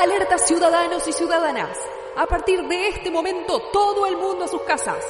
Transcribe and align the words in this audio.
Alerta 0.00 0.38
ciudadanos 0.38 1.08
y 1.08 1.12
ciudadanas. 1.12 1.76
A 2.16 2.24
partir 2.26 2.62
de 2.68 2.86
este 2.86 3.10
momento, 3.10 3.60
todo 3.72 4.06
el 4.06 4.16
mundo 4.16 4.44
a 4.44 4.48
sus 4.48 4.62
casas. 4.62 5.04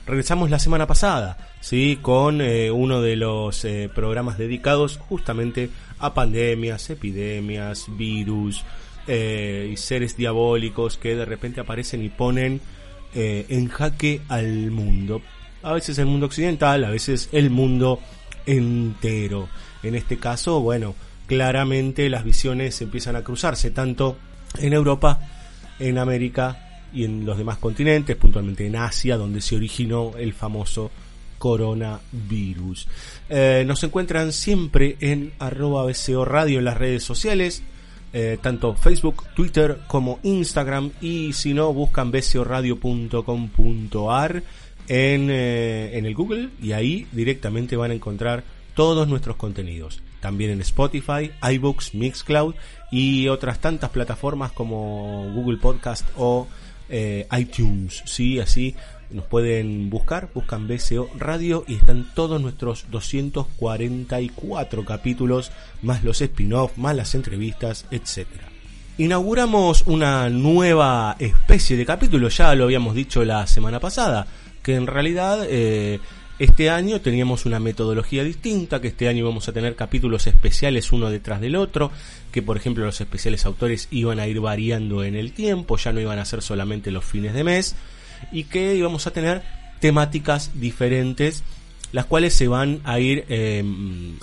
Regresamos 0.07 0.51
la 0.51 0.59
semana 0.59 0.89
pasada, 0.89 1.53
sí, 1.61 2.01
con 2.03 2.41
eh, 2.41 2.73
uno 2.73 3.01
de 3.01 3.15
los 3.15 3.65
eh, 3.65 3.89
programas 3.95 4.39
dedicados 4.39 4.97
justamente 4.97 5.71
a 6.01 6.15
pandemias, 6.15 6.91
epidemias, 6.91 7.87
virus 7.97 8.65
y 9.07 9.77
seres 9.77 10.17
diabólicos 10.17 10.97
que 10.97 11.15
de 11.15 11.25
repente 11.25 11.61
aparecen 11.61 12.05
y 12.05 12.09
ponen 12.09 12.61
eh, 13.15 13.47
en 13.49 13.69
jaque 13.69 14.23
al 14.29 14.71
mundo. 14.71 15.23
A 15.63 15.73
veces 15.73 15.99
el 15.99 16.07
mundo 16.07 16.27
occidental, 16.27 16.85
a 16.85 16.91
veces 16.91 17.29
el 17.33 17.51
mundo 17.51 18.01
entero. 18.47 19.49
En 19.83 19.95
este 19.95 20.19
caso, 20.19 20.61
bueno, 20.61 20.95
claramente 21.27 22.09
las 22.09 22.25
visiones 22.25 22.81
empiezan 22.83 23.17
a 23.17 23.23
cruzarse 23.23 23.71
tanto 23.71 24.17
en 24.59 24.73
Europa, 24.73 25.21
en 25.79 25.99
América 25.99 26.83
y 26.93 27.05
en 27.05 27.25
los 27.25 27.39
demás 27.39 27.59
continentes, 27.59 28.17
puntualmente 28.17 28.67
en 28.67 28.77
Asia, 28.77 29.17
donde 29.17 29.41
se 29.41 29.57
originó 29.57 30.13
el 30.19 30.33
famoso 30.33 30.91
coronavirus. 31.39 32.87
Eh, 33.29 33.65
nos 33.67 33.83
encuentran 33.83 34.33
siempre 34.33 34.97
en 35.01 35.33
arroba 35.39 35.91
Radio 36.25 36.59
en 36.59 36.65
las 36.65 36.77
redes 36.77 37.03
sociales, 37.03 37.63
eh, 38.13 38.39
tanto 38.41 38.75
Facebook, 38.75 39.25
Twitter 39.35 39.81
como 39.87 40.19
Instagram 40.23 40.91
y 41.01 41.33
si 41.33 41.55
no 41.55 41.73
buscan 41.73 42.11
bcoradio.com.ar 42.11 44.43
en, 44.89 45.31
eh, 45.31 45.97
en 45.97 46.07
el 46.07 46.15
Google 46.15 46.49
y 46.61 46.73
ahí 46.73 47.07
directamente 47.13 47.77
van 47.77 47.93
a 47.93 47.95
encontrar 47.95 48.43
todos 48.75 49.09
nuestros 49.09 49.37
contenidos. 49.37 50.03
También 50.21 50.51
en 50.51 50.61
Spotify, 50.61 51.31
iBooks, 51.43 51.95
Mixcloud 51.95 52.55
y 52.91 53.29
otras 53.29 53.61
tantas 53.61 53.91
plataformas 53.91 54.53
como 54.53 55.31
Google 55.35 55.59
Podcast 55.59 56.07
o 56.17 56.47
eh, 56.89 57.27
iTunes. 57.37 58.03
Sí, 58.05 58.39
así 58.39 58.77
nos 59.13 59.25
pueden 59.27 59.91
buscar, 59.91 60.31
buscan 60.35 60.67
BCO 60.67 61.09
Radio 61.19 61.65
y 61.67 61.77
están 61.77 62.07
todos 62.15 62.41
nuestros 62.41 62.87
244 62.91 64.85
capítulos, 64.85 65.53
más 65.83 66.05
los 66.05 66.21
spin-off, 66.21 66.77
más 66.77 66.97
las 66.97 67.15
entrevistas, 67.15 67.87
etcétera. 67.91 68.49
Inauguramos 68.99 69.85
una 69.87 70.29
nueva 70.29 71.17
especie 71.19 71.77
de 71.77 71.87
capítulo, 71.87 72.29
ya 72.29 72.55
lo 72.55 72.65
habíamos 72.65 72.95
dicho 72.95 73.25
la 73.25 73.47
semana 73.47 73.81
pasada, 73.81 74.27
que 74.63 74.75
en 74.75 74.87
realidad 74.87 75.47
eh, 75.49 75.99
este 76.39 76.71
año 76.71 77.01
teníamos 77.01 77.47
una 77.47 77.61
metodología 77.61 78.25
distinta, 78.25 78.81
que 78.81 78.89
este 78.89 79.09
año 79.09 79.25
vamos 79.25 79.49
a 79.49 79.53
tener 79.53 79.77
capítulos 79.77 80.27
especiales 80.27 80.91
uno 80.91 81.09
detrás 81.09 81.41
del 81.41 81.57
otro, 81.57 81.91
que 82.33 82.43
por 82.43 82.57
ejemplo 82.57 82.85
los 82.85 83.01
especiales 83.01 83.47
autores 83.47 83.89
iban 83.91 84.19
a 84.19 84.27
ir 84.27 84.41
variando 84.41 85.05
en 85.05 85.15
el 85.15 85.33
tiempo, 85.33 85.77
ya 85.77 85.93
no 85.93 86.01
iban 86.01 86.19
a 86.19 86.25
ser 86.25 86.43
solamente 86.43 86.91
los 86.91 87.05
fines 87.05 87.35
de 87.35 87.45
mes, 87.45 87.77
y 88.31 88.45
que 88.45 88.77
íbamos 88.77 89.07
a 89.07 89.13
tener 89.13 89.43
temáticas 89.81 90.51
diferentes 90.55 91.43
las 91.93 92.07
cuales 92.07 92.35
se 92.35 92.49
van 92.49 92.81
a 92.85 92.99
ir 92.99 93.27
eh, 93.29 93.63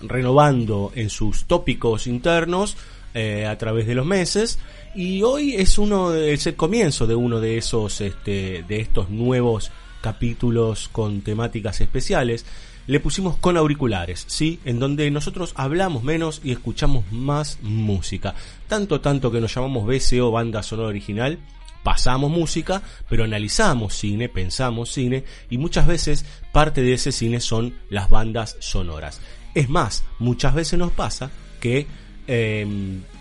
renovando 0.02 0.92
en 0.96 1.10
sus 1.10 1.46
tópicos 1.46 2.08
internos 2.08 2.76
eh, 3.14 3.46
a 3.46 3.58
través 3.58 3.88
de 3.88 3.96
los 3.96 4.06
meses 4.06 4.60
y 4.96 5.22
hoy 5.22 5.56
es 5.56 5.78
uno 5.78 6.14
el 6.14 6.56
comienzo 6.56 7.06
de 7.06 7.16
uno 7.16 7.40
de 7.40 7.58
esos 7.58 8.02
este, 8.02 8.64
de 8.68 8.80
estos 8.80 9.10
nuevos 9.10 9.72
capítulos 10.02 10.90
con 10.92 11.22
temáticas 11.22 11.82
especiales 11.82 12.46
le 12.88 13.00
pusimos 13.00 13.38
con 13.38 13.56
auriculares, 13.56 14.24
¿sí? 14.26 14.60
En 14.66 14.80
donde 14.80 15.12
nosotros 15.12 15.54
hablamos 15.56 16.02
menos 16.04 16.42
y 16.44 16.52
escuchamos 16.52 17.06
más 17.12 17.60
música. 17.62 18.34
Tanto, 18.68 19.00
tanto 19.00 19.30
que 19.30 19.40
nos 19.40 19.54
llamamos 19.54 19.86
BCO 19.86 20.32
Banda 20.32 20.64
Sonora 20.64 20.90
Original, 20.90 21.38
pasamos 21.84 22.30
música, 22.32 22.82
pero 23.08 23.24
analizamos 23.24 23.94
cine, 23.94 24.30
pensamos 24.30 24.92
cine 24.92 25.24
y 25.50 25.58
muchas 25.58 25.88
veces 25.88 26.26
parte 26.52 26.82
de 26.82 26.94
ese 26.94 27.12
cine 27.12 27.40
son 27.40 27.74
las 27.90 28.10
bandas 28.10 28.58
sonoras. 28.60 29.22
Es 29.56 29.70
más, 29.70 30.04
muchas 30.20 30.54
veces 30.54 30.78
nos 30.78 30.92
pasa 30.92 31.32
que 31.60 31.88
eh, 32.28 32.68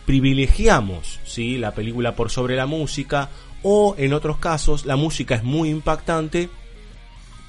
privilegiamos 0.04 1.20
¿sí? 1.24 1.58
la 1.58 1.74
película 1.74 2.14
por 2.14 2.30
sobre 2.30 2.56
la 2.56 2.66
música 2.66 3.30
o 3.62 3.94
en 3.98 4.12
otros 4.12 4.38
casos 4.38 4.86
la 4.86 4.96
música 4.96 5.34
es 5.34 5.42
muy 5.42 5.70
impactante 5.70 6.48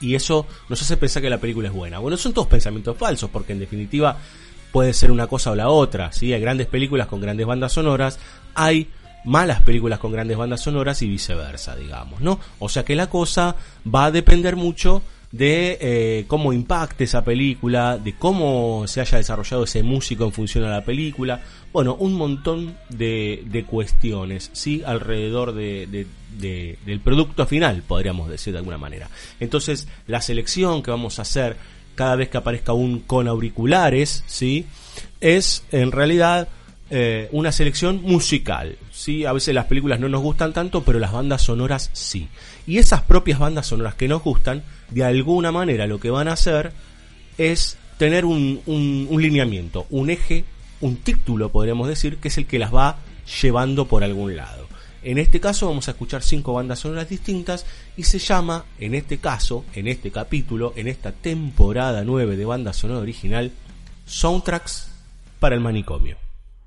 y 0.02 0.16
eso 0.16 0.46
nos 0.70 0.82
hace 0.82 0.98
pensar 0.98 1.22
que 1.22 1.30
la 1.30 1.40
película 1.40 1.68
es 1.68 1.74
buena. 1.74 2.00
Bueno, 2.00 2.18
son 2.18 2.34
todos 2.34 2.48
pensamientos 2.48 2.98
falsos 2.98 3.30
porque 3.30 3.54
en 3.54 3.60
definitiva 3.60 4.18
puede 4.72 4.94
ser 4.94 5.12
una 5.12 5.28
cosa 5.28 5.52
o 5.52 5.56
la 5.56 5.70
otra. 5.70 6.12
¿sí? 6.12 6.34
Hay 6.34 6.40
grandes 6.42 6.68
películas 6.68 7.08
con 7.08 7.20
grandes 7.20 7.46
bandas 7.46 7.74
sonoras, 7.74 8.20
hay 8.56 8.88
malas 9.30 9.62
películas 9.62 10.00
con 10.00 10.12
grandes 10.12 10.38
bandas 10.38 10.62
sonoras 10.62 11.02
y 11.02 11.08
viceversa, 11.08 11.76
digamos, 11.76 12.20
¿no? 12.22 12.40
O 12.58 12.68
sea 12.68 12.84
que 12.84 12.96
la 12.96 13.10
cosa 13.10 13.56
va 13.86 14.06
a 14.06 14.12
depender 14.12 14.56
mucho 14.56 15.02
de 15.32 15.78
eh, 15.80 16.26
cómo 16.28 16.54
impacte 16.54 17.04
esa 17.04 17.24
película, 17.24 18.00
de 18.00 18.16
cómo 18.16 18.86
se 18.88 19.02
haya 19.02 19.20
desarrollado 19.20 19.66
ese 19.66 19.84
músico 19.84 20.26
en 20.26 20.32
función 20.32 20.64
a 20.64 20.70
la 20.70 20.84
película, 20.84 21.42
bueno, 21.72 21.96
un 22.00 22.16
montón 22.16 22.76
de, 22.90 23.44
de 23.46 23.64
cuestiones, 23.64 24.50
¿sí? 24.54 24.82
Alrededor 24.84 25.54
de, 25.54 25.86
de, 25.86 26.08
de, 26.40 26.80
del 26.84 27.00
producto 27.00 27.46
final, 27.46 27.84
podríamos 27.88 28.28
decir 28.30 28.54
de 28.54 28.60
alguna 28.60 28.80
manera. 28.80 29.08
Entonces, 29.40 29.88
la 30.08 30.22
selección 30.22 30.82
que 30.82 30.90
vamos 30.90 31.20
a 31.20 31.22
hacer 31.22 31.58
cada 31.94 32.16
vez 32.16 32.30
que 32.30 32.38
aparezca 32.38 32.74
un 32.74 33.02
con 33.02 33.28
auriculares, 33.28 34.24
¿sí? 34.26 34.66
Es 35.22 35.64
en 35.72 35.92
realidad 35.92 36.48
eh, 36.90 37.30
una 37.32 37.52
selección 37.52 38.02
musical. 38.02 38.78
¿sí? 38.92 39.26
A 39.26 39.34
veces 39.34 39.54
las 39.54 39.66
películas 39.66 40.00
no 40.00 40.10
nos 40.10 40.22
gustan 40.22 40.54
tanto, 40.54 40.84
pero 40.84 41.00
las 41.00 41.12
bandas 41.12 41.44
sonoras 41.44 41.90
sí. 41.94 42.28
Y 42.66 42.78
esas 42.78 43.02
propias 43.02 43.40
bandas 43.40 43.68
sonoras 43.68 43.96
que 43.96 44.08
nos 44.08 44.24
gustan, 44.24 44.64
de 44.90 45.04
alguna 45.04 45.52
manera 45.52 45.88
lo 45.88 46.00
que 46.00 46.10
van 46.10 46.28
a 46.28 46.34
hacer 46.34 46.72
es 47.38 47.78
tener 47.98 48.26
un, 48.26 48.62
un, 48.66 49.08
un 49.10 49.22
lineamiento, 49.22 49.86
un 49.90 50.10
eje, 50.10 50.46
un 50.82 50.98
título, 50.98 51.50
podríamos 51.50 51.88
decir, 51.88 52.18
que 52.18 52.30
es 52.30 52.38
el 52.38 52.46
que 52.46 52.60
las 52.60 52.74
va 52.74 52.98
llevando 53.42 53.86
por 53.86 54.04
algún 54.04 54.36
lado. 54.36 54.68
En 55.02 55.18
este 55.18 55.40
caso 55.40 55.68
vamos 55.68 55.88
a 55.88 55.92
escuchar 55.92 56.22
cinco 56.24 56.54
bandas 56.54 56.80
sonoras 56.80 57.08
distintas 57.08 57.66
y 57.96 58.04
se 58.04 58.20
llama, 58.20 58.66
en 58.80 58.96
este 58.96 59.18
caso, 59.18 59.64
en 59.74 59.88
este 59.88 60.12
capítulo, 60.12 60.74
en 60.76 60.88
esta 60.88 61.12
temporada 61.12 62.04
9 62.04 62.36
de 62.36 62.46
banda 62.46 62.74
sonora 62.74 63.00
original, 63.00 63.52
Soundtracks 64.06 64.92
para 65.40 65.56
el 65.56 65.62
manicomio. 65.62 66.29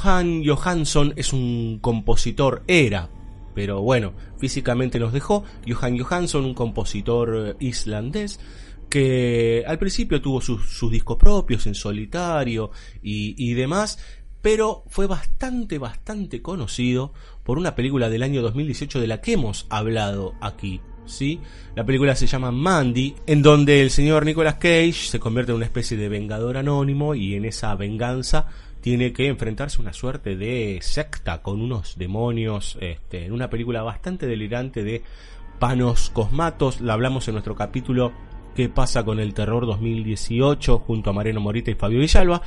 Johan 0.00 0.42
Johansson 0.44 1.12
es 1.16 1.32
un 1.32 1.78
compositor, 1.80 2.62
era, 2.66 3.10
pero 3.54 3.82
bueno, 3.82 4.14
físicamente 4.38 4.98
nos 4.98 5.12
dejó. 5.12 5.44
Johan 5.68 5.98
Johansson, 5.98 6.44
un 6.44 6.54
compositor 6.54 7.36
eh, 7.36 7.56
islandés, 7.60 8.40
que 8.88 9.62
al 9.66 9.78
principio 9.78 10.22
tuvo 10.22 10.40
sus, 10.40 10.90
discos 10.90 11.16
propios 11.16 11.66
en 11.66 11.74
solitario 11.74 12.70
y, 13.02 13.34
y, 13.36 13.54
demás, 13.54 13.98
pero 14.40 14.84
fue 14.88 15.06
bastante, 15.06 15.78
bastante 15.78 16.40
conocido 16.40 17.12
por 17.44 17.58
una 17.58 17.74
película 17.74 18.08
del 18.08 18.22
año 18.22 18.40
2018 18.40 19.00
de 19.00 19.06
la 19.06 19.20
que 19.20 19.34
hemos 19.34 19.66
hablado 19.68 20.34
aquí. 20.40 20.80
¿Sí? 21.06 21.40
La 21.74 21.84
película 21.84 22.14
se 22.14 22.28
llama 22.28 22.52
Mandy, 22.52 23.16
en 23.26 23.42
donde 23.42 23.82
el 23.82 23.90
señor 23.90 24.24
Nicolas 24.24 24.54
Cage 24.54 24.92
se 24.92 25.18
convierte 25.18 25.50
en 25.50 25.56
una 25.56 25.64
especie 25.64 25.96
de 25.96 26.08
vengador 26.08 26.56
anónimo 26.56 27.16
y 27.16 27.34
en 27.34 27.44
esa 27.46 27.74
venganza 27.74 28.46
tiene 28.80 29.12
que 29.12 29.26
enfrentarse 29.28 29.78
a 29.78 29.82
una 29.82 29.92
suerte 29.92 30.36
de 30.36 30.78
secta 30.82 31.42
con 31.42 31.60
unos 31.60 31.98
demonios, 31.98 32.78
este, 32.80 33.26
en 33.26 33.32
una 33.32 33.50
película 33.50 33.82
bastante 33.82 34.26
delirante 34.26 34.82
de 34.82 35.02
Panos 35.58 36.10
Cosmatos, 36.10 36.80
la 36.80 36.94
hablamos 36.94 37.28
en 37.28 37.34
nuestro 37.34 37.54
capítulo 37.54 38.12
¿Qué 38.54 38.68
pasa 38.68 39.04
con 39.04 39.20
el 39.20 39.32
terror 39.32 39.64
2018? 39.66 40.78
junto 40.80 41.10
a 41.10 41.12
Mariano 41.12 41.40
Morita 41.40 41.70
y 41.70 41.74
Fabio 41.74 42.00
Villalba. 42.00 42.42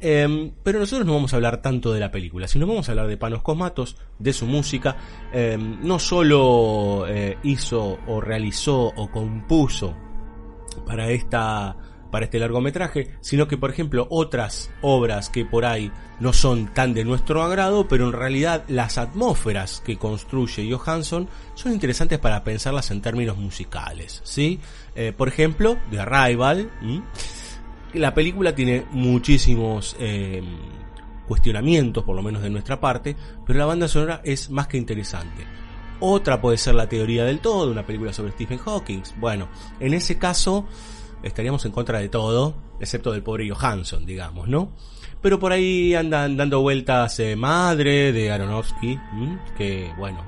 Eh, 0.00 0.52
pero 0.62 0.80
nosotros 0.80 1.06
no 1.06 1.14
vamos 1.14 1.32
a 1.32 1.36
hablar 1.36 1.62
tanto 1.62 1.92
de 1.92 2.00
la 2.00 2.10
película, 2.10 2.48
sino 2.48 2.66
vamos 2.66 2.88
a 2.88 2.92
hablar 2.92 3.06
de 3.06 3.16
Panos 3.16 3.42
Cosmatos, 3.42 3.96
de 4.18 4.32
su 4.32 4.46
música. 4.46 4.96
Eh, 5.32 5.56
no 5.58 5.98
solo 5.98 7.06
eh, 7.08 7.38
hizo 7.44 7.98
o 8.06 8.20
realizó 8.20 8.92
o 8.96 9.10
compuso 9.10 9.96
para 10.84 11.10
esta 11.10 11.76
para 12.16 12.24
este 12.24 12.38
largometraje, 12.38 13.10
sino 13.20 13.46
que 13.46 13.58
por 13.58 13.68
ejemplo 13.68 14.06
otras 14.08 14.70
obras 14.80 15.28
que 15.28 15.44
por 15.44 15.66
ahí 15.66 15.92
no 16.18 16.32
son 16.32 16.72
tan 16.72 16.94
de 16.94 17.04
nuestro 17.04 17.42
agrado, 17.42 17.88
pero 17.88 18.06
en 18.06 18.14
realidad 18.14 18.64
las 18.68 18.96
atmósferas 18.96 19.82
que 19.84 19.98
construye 19.98 20.72
Johansson 20.72 21.28
son 21.52 21.72
interesantes 21.72 22.18
para 22.18 22.42
pensarlas 22.42 22.90
en 22.90 23.02
términos 23.02 23.36
musicales, 23.36 24.22
¿sí? 24.24 24.60
Eh, 24.94 25.12
por 25.14 25.28
ejemplo, 25.28 25.76
The 25.90 26.00
Arrival, 26.00 26.70
la 27.92 28.14
película 28.14 28.54
tiene 28.54 28.86
muchísimos 28.92 29.94
eh, 30.00 30.42
cuestionamientos, 31.28 32.02
por 32.02 32.16
lo 32.16 32.22
menos 32.22 32.40
de 32.40 32.48
nuestra 32.48 32.80
parte, 32.80 33.14
pero 33.46 33.58
la 33.58 33.66
banda 33.66 33.88
sonora 33.88 34.22
es 34.24 34.48
más 34.48 34.68
que 34.68 34.78
interesante. 34.78 35.44
Otra 36.00 36.40
puede 36.40 36.56
ser 36.56 36.76
La 36.76 36.88
teoría 36.88 37.26
del 37.26 37.40
todo, 37.40 37.70
una 37.70 37.84
película 37.84 38.14
sobre 38.14 38.32
Stephen 38.32 38.56
Hawking. 38.56 39.02
Bueno, 39.18 39.48
en 39.80 39.92
ese 39.92 40.16
caso 40.16 40.66
estaríamos 41.22 41.64
en 41.64 41.72
contra 41.72 41.98
de 41.98 42.08
todo, 42.08 42.54
excepto 42.80 43.12
del 43.12 43.22
pobre 43.22 43.48
Johansson, 43.48 44.06
digamos, 44.06 44.48
¿no? 44.48 44.72
Pero 45.22 45.38
por 45.38 45.52
ahí 45.52 45.94
andan 45.94 46.36
dando 46.36 46.60
vueltas 46.60 47.18
eh, 47.20 47.36
Madre 47.36 48.12
de 48.12 48.30
Aronofsky, 48.30 48.98
que 49.56 49.90
bueno, 49.98 50.24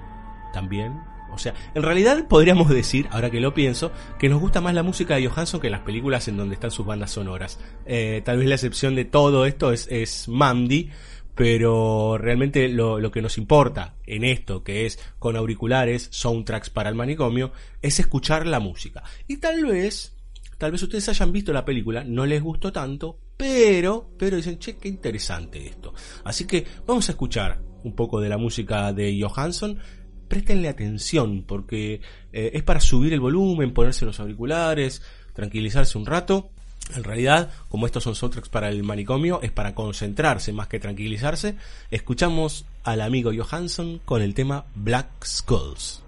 también. 0.53 1.01
O 1.31 1.39
sea, 1.39 1.55
en 1.75 1.83
realidad 1.83 2.27
podríamos 2.27 2.69
decir, 2.69 3.07
ahora 3.13 3.31
que 3.31 3.39
lo 3.39 3.55
pienso, 3.55 3.93
que 4.19 4.29
nos 4.29 4.41
gusta 4.41 4.61
más 4.61 4.75
la 4.75 4.83
música 4.83 5.15
de 5.15 5.29
Johansson 5.29 5.61
que 5.61 5.71
las 5.71 5.83
películas 5.83 6.27
en 6.27 6.37
donde 6.37 6.55
están 6.55 6.71
sus 6.71 6.87
bandas 6.87 7.13
sonoras. 7.13 7.61
Eh, 7.87 8.23
tal 8.25 8.39
vez 8.39 8.49
la 8.49 8.55
excepción 8.57 8.97
de 8.97 9.05
todo 9.05 9.47
esto 9.47 9.73
es, 9.73 9.87
es 9.89 10.27
Mandy, 10.27 10.91
pero 11.35 12.19
realmente 12.19 12.69
lo, 12.69 12.99
lo, 12.99 13.13
que 13.13 13.23
nos 13.23 13.39
importa 13.39 13.95
en 14.05 14.25
esto, 14.25 14.65
que 14.65 14.87
es 14.87 14.99
con 15.21 15.37
auriculares, 15.37 16.09
soundtracks 16.11 16.71
para 16.71 16.89
el 16.89 16.97
manicomio, 16.97 17.53
es 17.83 18.01
escuchar 18.01 18.45
la 18.47 18.59
música. 18.59 19.05
Y 19.29 19.37
tal 19.37 19.65
vez 19.65 20.18
Tal 20.59 20.73
vez 20.73 20.83
ustedes 20.83 21.09
hayan 21.09 21.33
visto 21.33 21.53
la 21.53 21.65
película, 21.65 22.03
no 22.05 22.27
les 22.27 22.43
gustó 22.43 22.73
tanto, 22.73 23.19
pero, 23.37 24.11
pero 24.19 24.37
dicen, 24.37 24.59
che, 24.59 24.77
qué 24.77 24.89
interesante 24.89 25.65
esto. 25.65 25.95
Así 26.25 26.47
que 26.47 26.67
vamos 26.85 27.09
a 27.09 27.13
escuchar 27.13 27.61
un 27.85 27.95
poco 27.95 28.21
de 28.21 28.29
la 28.29 28.39
música 28.39 28.93
de 28.93 29.19
Johansson. 29.23 29.79
Préstenle 30.27 30.69
atención, 30.69 31.45
porque 31.47 32.01
eh, 32.33 32.51
es 32.53 32.63
para 32.65 32.81
subir 32.81 33.13
el 33.13 33.21
volumen, 33.21 33.73
ponerse 33.73 34.05
los 34.05 34.19
auriculares, 34.19 35.01
tranquilizarse 35.33 35.97
un 35.97 36.07
rato. 36.07 36.51
En 36.95 37.05
realidad, 37.05 37.51
como 37.69 37.87
estos 37.87 38.03
son 38.03 38.15
soundtracks 38.15 38.49
para 38.49 38.69
el 38.69 38.83
manicomio, 38.83 39.41
es 39.43 39.53
para 39.53 39.75
concentrarse 39.75 40.53
más 40.53 40.67
que 40.67 40.81
tranquilizarse. 40.81 41.55
Escuchamos 41.91 42.67
al 42.83 43.01
amigo 43.01 43.31
Johansson 43.35 44.01
con 44.05 44.23
el 44.23 44.35
tema 44.35 44.67
Black 44.75 45.25
Skulls. 45.25 46.03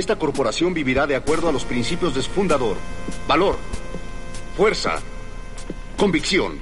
Esta 0.00 0.16
corporación 0.16 0.74
vivirá 0.74 1.06
de 1.06 1.14
acuerdo 1.14 1.48
a 1.48 1.52
los 1.52 1.64
principios 1.64 2.14
de 2.14 2.22
su 2.22 2.30
fundador. 2.30 2.76
Valor, 3.28 3.58
fuerza, 4.56 4.98
convicción. 5.96 6.58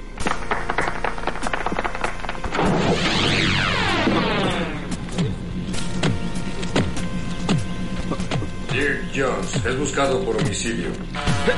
Dirk 8.71 9.09
Jones 9.15 9.65
es 9.65 9.79
buscado 9.79 10.23
por 10.23 10.35
homicidio. 10.35 10.89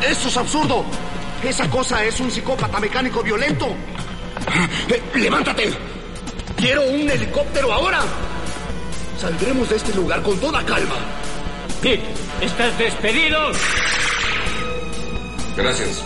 ¡Eso 0.07 0.29
es 0.29 0.37
absurdo! 0.37 0.85
Esa 1.43 1.67
cosa 1.69 2.05
es 2.05 2.19
un 2.19 2.29
psicópata 2.29 2.79
mecánico 2.79 3.23
violento. 3.23 3.67
¡Levántate! 5.15 5.73
¡Quiero 6.55 6.83
un 6.83 7.09
helicóptero 7.09 7.73
ahora! 7.73 8.01
Saldremos 9.19 9.69
de 9.69 9.75
este 9.75 9.93
lugar 9.95 10.21
con 10.21 10.39
toda 10.39 10.63
calma. 10.63 11.20
Dick, 11.81 11.99
estás 12.41 12.77
despedido. 12.77 13.39
Gracias. 15.57 16.03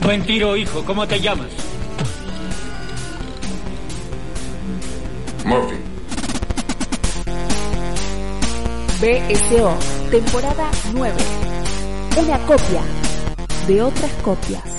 Buen 0.00 0.24
tiro, 0.24 0.56
hijo. 0.56 0.84
¿Cómo 0.84 1.08
te 1.08 1.20
llamas? 1.20 1.48
Murphy. 5.44 5.76
BSO, 9.00 9.76
temporada 10.08 10.70
9. 10.92 11.16
Una 12.16 12.38
copia 12.46 12.82
de 13.66 13.82
otras 13.82 14.12
copias. 14.22 14.77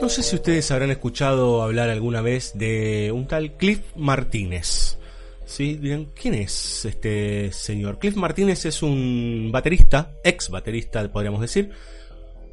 No 0.00 0.08
sé 0.08 0.22
si 0.22 0.36
ustedes 0.36 0.70
habrán 0.70 0.92
escuchado 0.92 1.60
hablar 1.60 1.90
alguna 1.90 2.20
vez 2.22 2.52
de 2.54 3.10
un 3.12 3.26
tal 3.26 3.56
Cliff 3.56 3.80
Martínez. 3.96 4.96
¿Sí? 5.44 5.74
Dirán, 5.74 6.06
¿quién 6.14 6.34
es 6.34 6.84
este 6.84 7.50
señor? 7.52 7.98
Cliff 7.98 8.14
Martínez 8.14 8.64
es 8.64 8.82
un 8.82 9.50
baterista, 9.50 10.12
ex 10.22 10.50
baterista 10.50 11.10
podríamos 11.10 11.40
decir, 11.40 11.70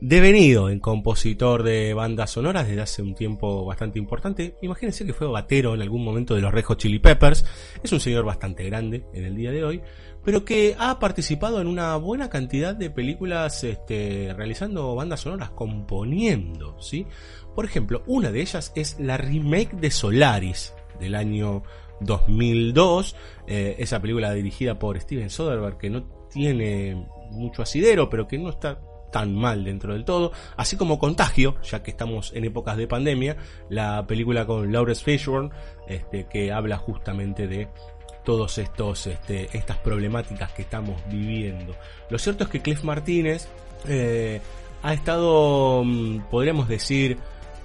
devenido 0.07 0.69
en 0.69 0.79
compositor 0.79 1.63
de 1.63 1.95
bandas 1.95 2.29
sonoras 2.29 2.67
desde 2.67 2.81
hace 2.81 3.01
un 3.01 3.15
tiempo 3.15 3.65
bastante 3.65 3.97
importante. 3.97 4.55
Imagínense 4.61 5.03
que 5.03 5.13
fue 5.13 5.25
batero 5.25 5.73
en 5.73 5.81
algún 5.81 6.03
momento 6.03 6.35
de 6.35 6.41
los 6.41 6.53
Rejo 6.53 6.75
Chili 6.75 6.99
Peppers. 6.99 7.43
Es 7.81 7.91
un 7.91 7.99
señor 7.99 8.23
bastante 8.23 8.63
grande 8.65 9.07
en 9.13 9.25
el 9.25 9.35
día 9.35 9.51
de 9.51 9.63
hoy, 9.63 9.81
pero 10.23 10.45
que 10.45 10.75
ha 10.77 10.99
participado 10.99 11.59
en 11.59 11.65
una 11.65 11.95
buena 11.95 12.29
cantidad 12.29 12.75
de 12.75 12.91
películas 12.91 13.63
este, 13.63 14.31
realizando 14.37 14.93
bandas 14.93 15.21
sonoras, 15.21 15.49
componiendo, 15.49 16.79
¿sí? 16.79 17.07
Por 17.55 17.65
ejemplo, 17.65 18.03
una 18.05 18.31
de 18.31 18.41
ellas 18.41 18.73
es 18.75 18.99
la 18.99 19.17
remake 19.17 19.75
de 19.75 19.89
Solaris 19.89 20.75
del 20.99 21.15
año 21.15 21.63
2002, 22.01 23.15
eh, 23.47 23.77
esa 23.79 23.99
película 24.01 24.33
dirigida 24.33 24.77
por 24.77 24.99
Steven 24.99 25.31
Soderbergh 25.31 25.79
que 25.79 25.89
no 25.89 26.03
tiene 26.29 27.07
mucho 27.31 27.63
asidero, 27.63 28.07
pero 28.07 28.27
que 28.27 28.37
no 28.37 28.49
está 28.49 28.79
tan 29.15 29.33
mal 29.33 29.63
dentro 29.63 29.93
del 29.93 30.03
todo, 30.03 30.33
así 30.57 30.75
como 30.75 30.99
Contagio, 30.99 31.55
ya 31.63 31.81
que 31.81 31.91
estamos 31.91 32.33
en 32.35 32.43
épocas 32.43 32.75
de 32.75 32.85
pandemia, 32.85 33.37
la 33.69 34.05
película 34.05 34.45
con 34.45 34.73
Lawrence 34.73 35.05
Fishburne, 35.05 35.51
este, 35.87 36.25
que 36.25 36.51
habla 36.51 36.75
justamente 36.77 37.47
de 37.47 37.69
todos 38.25 38.57
estos 38.57 39.07
este, 39.07 39.47
estas 39.57 39.77
problemáticas 39.77 40.51
que 40.51 40.63
estamos 40.63 41.01
viviendo. 41.09 41.73
Lo 42.09 42.17
cierto 42.19 42.43
es 42.43 42.49
que 42.49 42.59
Cliff 42.61 42.83
Martínez 42.83 43.47
eh, 43.87 44.41
ha 44.83 44.93
estado, 44.93 45.81
mm, 45.85 46.23
podríamos 46.29 46.67
decir, 46.67 47.17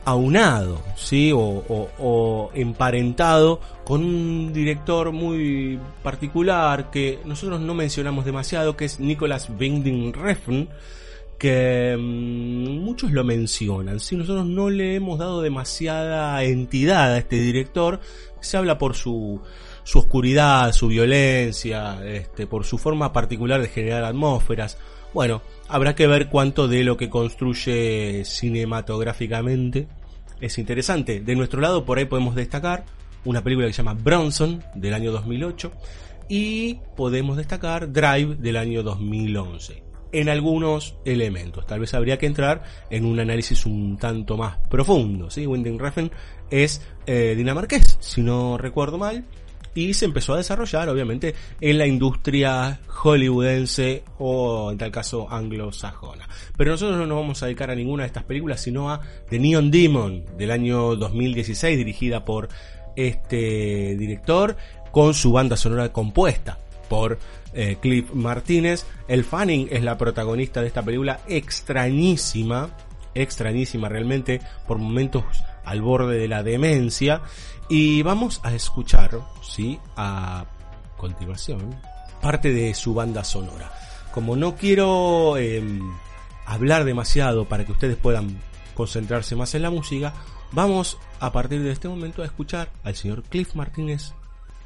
aunado, 0.04 0.80
¿sí? 0.96 1.32
O, 1.32 1.38
o- 1.40 1.88
o 1.98 2.50
emparentado 2.54 3.60
con 3.84 4.04
un 4.04 4.52
director 4.52 5.10
muy 5.12 5.78
particular 6.02 6.90
que 6.92 7.18
nosotros 7.24 7.60
no 7.60 7.74
mencionamos 7.74 8.24
demasiado, 8.24 8.76
que 8.76 8.84
es 8.84 9.00
Nicolas 9.00 9.50
Winding 9.58 10.12
Refn, 10.12 10.68
que 11.40 11.96
mm, 11.98 12.84
muchos 12.84 13.10
lo 13.10 13.24
mencionan, 13.24 13.98
¿sí? 13.98 14.14
Nosotros 14.14 14.46
no 14.46 14.68
le 14.68 14.94
hemos 14.94 15.18
dado 15.18 15.40
demasiada 15.40 16.44
entidad 16.44 17.14
a 17.14 17.18
este 17.18 17.36
director, 17.36 17.98
se 18.40 18.58
habla 18.58 18.78
por 18.78 18.94
su 18.94 19.40
su 19.82 19.98
oscuridad, 19.98 20.72
su 20.72 20.88
violencia, 20.88 21.98
este, 22.06 22.46
por 22.46 22.64
su 22.64 22.78
forma 22.78 23.12
particular 23.12 23.60
de 23.60 23.68
generar 23.68 24.04
atmósferas. 24.04 24.78
Bueno, 25.14 25.42
habrá 25.66 25.94
que 25.94 26.06
ver 26.06 26.28
cuánto 26.28 26.68
de 26.68 26.84
lo 26.84 26.96
que 26.96 27.10
construye 27.10 28.24
cinematográficamente 28.24 29.88
es 30.40 30.58
interesante. 30.58 31.20
De 31.20 31.34
nuestro 31.34 31.60
lado, 31.60 31.84
por 31.84 31.98
ahí 31.98 32.04
podemos 32.04 32.34
destacar 32.34 32.84
una 33.24 33.42
película 33.42 33.66
que 33.66 33.72
se 33.72 33.78
llama 33.78 33.98
Bronson 34.00 34.62
del 34.74 34.94
año 34.94 35.10
2008 35.10 35.72
y 36.28 36.74
podemos 36.96 37.36
destacar 37.38 37.90
Drive 37.90 38.36
del 38.36 38.58
año 38.58 38.82
2011 38.82 39.89
en 40.12 40.28
algunos 40.28 40.96
elementos. 41.04 41.66
Tal 41.66 41.80
vez 41.80 41.94
habría 41.94 42.18
que 42.18 42.26
entrar 42.26 42.62
en 42.90 43.04
un 43.04 43.18
análisis 43.20 43.66
un 43.66 43.96
tanto 43.96 44.36
más 44.36 44.58
profundo. 44.68 45.30
¿sí? 45.30 45.46
Refn 45.46 46.10
es 46.50 46.82
eh, 47.06 47.34
dinamarqués, 47.36 47.98
si 48.00 48.22
no 48.22 48.58
recuerdo 48.58 48.98
mal, 48.98 49.24
y 49.74 49.94
se 49.94 50.04
empezó 50.04 50.34
a 50.34 50.38
desarrollar, 50.38 50.88
obviamente, 50.88 51.34
en 51.60 51.78
la 51.78 51.86
industria 51.86 52.80
hollywoodense 52.88 54.02
o, 54.18 54.72
en 54.72 54.78
tal 54.78 54.90
caso, 54.90 55.30
anglosajona. 55.30 56.28
Pero 56.56 56.72
nosotros 56.72 56.98
no 56.98 57.06
nos 57.06 57.18
vamos 57.18 57.42
a 57.42 57.46
dedicar 57.46 57.70
a 57.70 57.74
ninguna 57.74 58.02
de 58.02 58.08
estas 58.08 58.24
películas, 58.24 58.60
sino 58.60 58.90
a 58.90 59.00
The 59.28 59.38
Neon 59.38 59.70
Demon 59.70 60.24
del 60.36 60.50
año 60.50 60.96
2016, 60.96 61.78
dirigida 61.78 62.24
por 62.24 62.48
este 62.96 63.96
director, 63.96 64.56
con 64.90 65.14
su 65.14 65.30
banda 65.30 65.56
sonora 65.56 65.92
compuesta 65.92 66.58
por 66.90 67.18
eh, 67.54 67.78
Cliff 67.80 68.12
Martínez. 68.12 68.84
El 69.08 69.24
Fanning 69.24 69.68
es 69.70 69.82
la 69.82 69.96
protagonista 69.96 70.60
de 70.60 70.66
esta 70.66 70.82
película 70.82 71.20
extrañísima, 71.28 72.76
extrañísima 73.14 73.88
realmente, 73.88 74.42
por 74.66 74.76
momentos 74.78 75.24
al 75.64 75.80
borde 75.80 76.18
de 76.18 76.28
la 76.28 76.42
demencia. 76.42 77.22
Y 77.70 78.02
vamos 78.02 78.40
a 78.42 78.52
escuchar, 78.52 79.20
¿sí? 79.40 79.78
A 79.96 80.44
continuación, 80.96 81.80
parte 82.20 82.52
de 82.52 82.74
su 82.74 82.92
banda 82.92 83.22
sonora. 83.22 83.72
Como 84.12 84.34
no 84.34 84.56
quiero 84.56 85.36
eh, 85.38 85.62
hablar 86.44 86.84
demasiado 86.84 87.44
para 87.44 87.64
que 87.64 87.72
ustedes 87.72 87.96
puedan 87.96 88.40
concentrarse 88.74 89.36
más 89.36 89.54
en 89.54 89.62
la 89.62 89.70
música, 89.70 90.12
vamos 90.50 90.98
a 91.20 91.30
partir 91.30 91.62
de 91.62 91.70
este 91.70 91.88
momento 91.88 92.22
a 92.22 92.26
escuchar 92.26 92.70
al 92.82 92.96
señor 92.96 93.22
Cliff 93.22 93.54
Martínez 93.54 94.12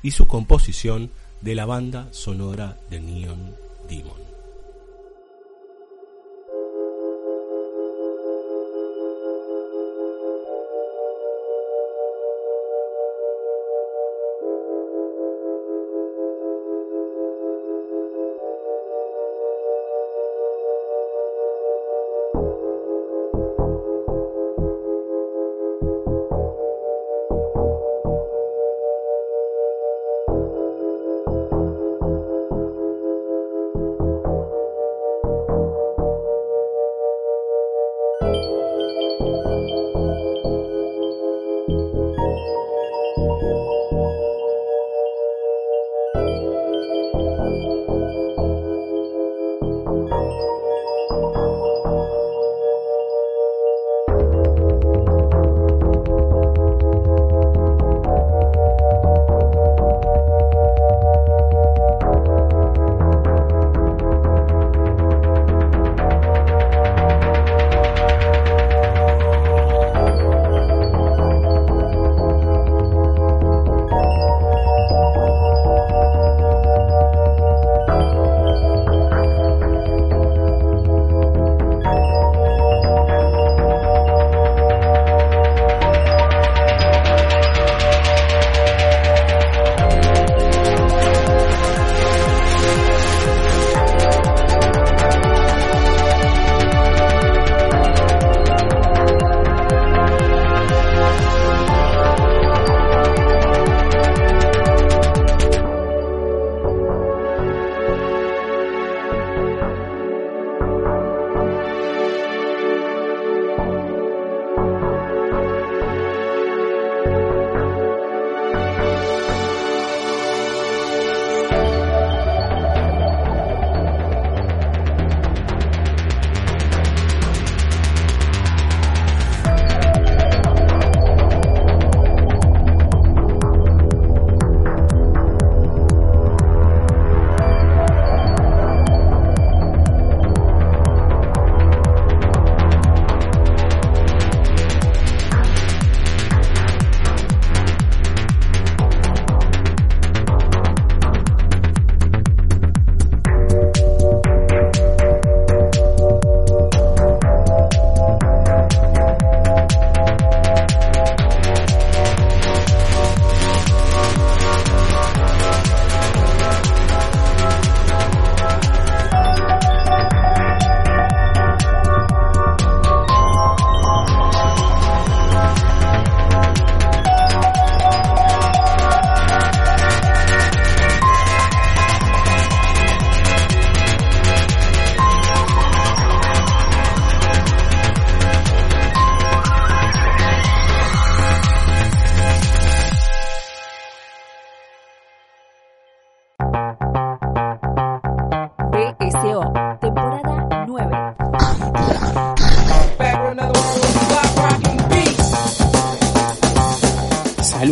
y 0.02 0.12
su 0.12 0.26
composición 0.26 1.10
de 1.44 1.54
la 1.54 1.66
banda 1.66 2.08
sonora 2.10 2.74
de 2.88 3.00
Neon 3.00 3.54
Demon. 3.86 4.33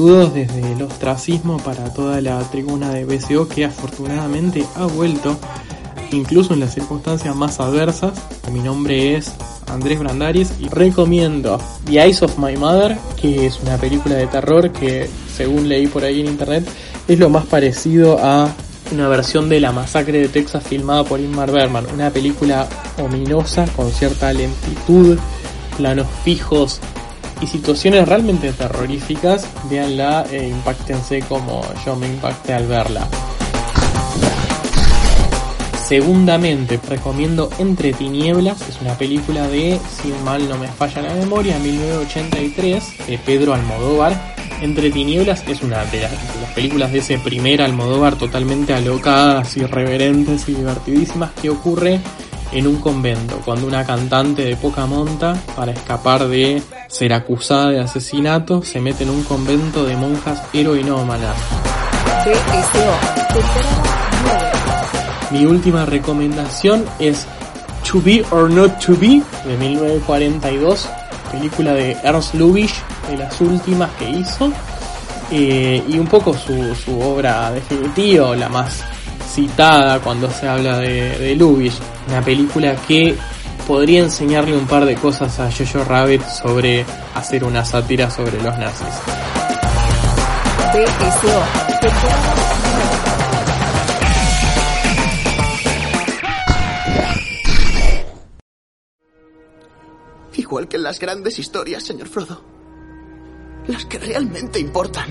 Desde 0.03 0.73
el 0.73 0.83
ostracismo 0.83 1.59
para 1.59 1.95
toda 1.95 2.21
la 2.21 2.41
tribuna 2.51 2.91
de 2.91 3.05
BCO 3.05 3.47
que 3.47 3.65
afortunadamente 3.65 4.67
ha 4.75 4.87
vuelto, 4.87 5.39
incluso 6.11 6.55
en 6.55 6.59
las 6.61 6.75
circunstancias 6.75 7.37
más 7.37 7.61
adversas. 7.61 8.15
Mi 8.53 8.59
nombre 8.59 9.15
es 9.15 9.33
Andrés 9.69 10.01
Brandaris 10.01 10.55
y 10.59 10.67
recomiendo 10.69 11.61
The 11.85 12.03
Eyes 12.03 12.21
of 12.23 12.37
My 12.37 12.57
Mother, 12.57 12.99
que 13.17 13.47
es 13.47 13.61
una 13.61 13.77
película 13.77 14.17
de 14.17 14.27
terror 14.27 14.73
que, 14.73 15.09
según 15.33 15.69
leí 15.69 15.87
por 15.87 16.03
ahí 16.03 16.21
en 16.21 16.27
internet, 16.27 16.69
es 17.07 17.21
lo 17.21 17.31
más 17.31 17.47
parecido 17.47 18.19
a 18.21 18.53
una 18.91 19.07
versión 19.07 19.49
de 19.49 19.61
La 19.61 19.71
Masacre 19.71 20.19
de 20.19 20.29
Texas 20.29 20.65
filmada 20.65 21.05
por 21.05 21.21
Ingmar 21.21 21.53
Bergman, 21.53 21.87
una 21.95 22.11
película 22.11 22.69
ominosa 22.99 23.67
con 23.77 23.93
cierta 23.93 24.33
lentitud, 24.33 25.17
planos 25.77 26.09
fijos 26.25 26.81
y 27.43 27.47
situaciones 27.49 28.09
realmente 28.09 28.53
terroríficas, 28.53 29.47
véanla 29.69 30.25
e 30.31 30.49
impactense 30.49 31.21
como 31.23 31.61
yo 31.85 31.97
me 31.97 32.07
impacté 32.07 32.55
al 32.55 32.67
verla. 32.67 33.07
Segundamente, 35.85 36.81
recomiendo 36.89 37.51
Entre 37.59 37.93
Tinieblas, 37.93 38.67
es 38.69 38.81
una 38.81 38.97
película 38.97 39.47
de, 39.49 39.79
si 40.01 40.09
mal 40.25 40.49
no 40.49 40.57
me 40.57 40.69
falla 40.69 41.03
la 41.03 41.15
memoria, 41.15 41.59
1983, 41.59 43.07
de 43.09 43.19
Pedro 43.19 43.53
Almodóvar. 43.53 44.35
Entre 44.63 44.91
Tinieblas 44.91 45.43
es 45.49 45.61
una 45.63 45.85
de 45.87 46.01
las, 46.01 46.13
de 46.13 46.41
las 46.41 46.53
películas 46.55 46.93
de 46.93 47.01
ese 47.01 47.19
primer 47.19 47.61
Almodóvar 47.61 48.15
totalmente 48.17 48.73
alocadas, 48.73 49.57
irreverentes 49.57 50.49
y 50.49 50.55
divertidísimas 50.55 51.33
que 51.33 51.51
ocurre 51.51 52.01
en 52.53 52.67
un 52.67 52.77
convento, 52.77 53.41
cuando 53.45 53.67
una 53.67 53.85
cantante 53.85 54.45
de 54.45 54.57
poca 54.57 54.87
monta, 54.87 55.35
para 55.57 55.73
escapar 55.73 56.29
de 56.29 56.63
ser 56.93 57.15
acusada 57.15 57.71
de 57.71 57.81
asesinato, 57.81 58.63
se 58.63 58.79
mete 58.79 59.05
en 59.05 59.11
un 59.11 59.25
convento 59.25 59.87
de 59.87 59.97
monjas 59.97 60.43
heroinómanas. 60.53 61.35
BSO, 62.23 63.33
temporada 63.33 64.53
9. 65.31 65.39
Mi 65.41 65.47
última 65.47 65.87
recomendación 65.87 66.85
es 66.99 67.27
To 67.91 68.01
Be 68.03 68.23
or 68.31 68.51
Not 68.51 68.79
To 68.85 68.93
Be, 68.93 69.23
de 69.47 69.57
1942, 69.59 70.89
película 71.33 71.73
de 71.73 71.97
Ernst 72.05 72.35
Lubitsch, 72.35 72.75
de 73.09 73.17
las 73.17 73.41
últimas 73.41 73.91
que 73.93 74.11
hizo, 74.11 74.53
eh, 75.31 75.83
y 75.89 75.99
un 75.99 76.07
poco 76.07 76.35
su, 76.35 76.75
su 76.75 77.01
obra 77.01 77.51
definitiva, 77.53 78.37
la 78.37 78.51
más 78.51 78.85
citada 79.33 79.99
cuando 80.01 80.31
se 80.31 80.47
habla 80.47 80.77
de, 80.79 81.19
de 81.19 81.37
Lubitsch, 81.37 81.81
una 82.09 82.21
película 82.21 82.77
que 82.87 83.17
podría 83.67 84.01
enseñarle 84.01 84.57
un 84.57 84.67
par 84.67 84.85
de 84.85 84.95
cosas 84.97 85.39
a 85.41 85.51
Jojo 85.51 85.85
Rabbit 85.85 86.23
sobre 86.23 86.85
hacer 87.15 87.45
una 87.45 87.65
sátira 87.65 88.11
sobre 88.11 88.43
los 88.43 88.59
nazis. 88.59 88.89
BSO, 90.73 91.43
temporada 91.81 92.35
9. 92.37 92.53
Igual 100.35 100.69
que 100.69 100.77
en 100.77 100.83
las 100.83 100.99
grandes 100.99 101.39
historias, 101.39 101.83
señor 101.83 102.09
Frodo. 102.09 102.43
Las 103.67 103.85
que 103.87 103.99
realmente 103.99 104.59
importan. 104.59 105.09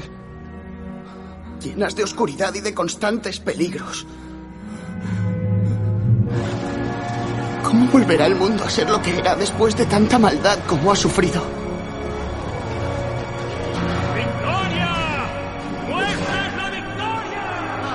Llenas 1.61 1.95
de 1.95 2.03
oscuridad 2.03 2.53
y 2.55 2.61
de 2.61 2.73
constantes 2.73 3.39
peligros. 3.39 4.05
¿Cómo 7.71 7.87
volverá 7.87 8.25
el 8.25 8.35
mundo 8.35 8.65
a 8.65 8.69
ser 8.69 8.89
lo 8.89 9.01
que 9.01 9.17
era 9.17 9.33
después 9.33 9.77
de 9.77 9.85
tanta 9.85 10.19
maldad 10.19 10.59
como 10.67 10.91
ha 10.91 10.95
sufrido? 10.97 11.41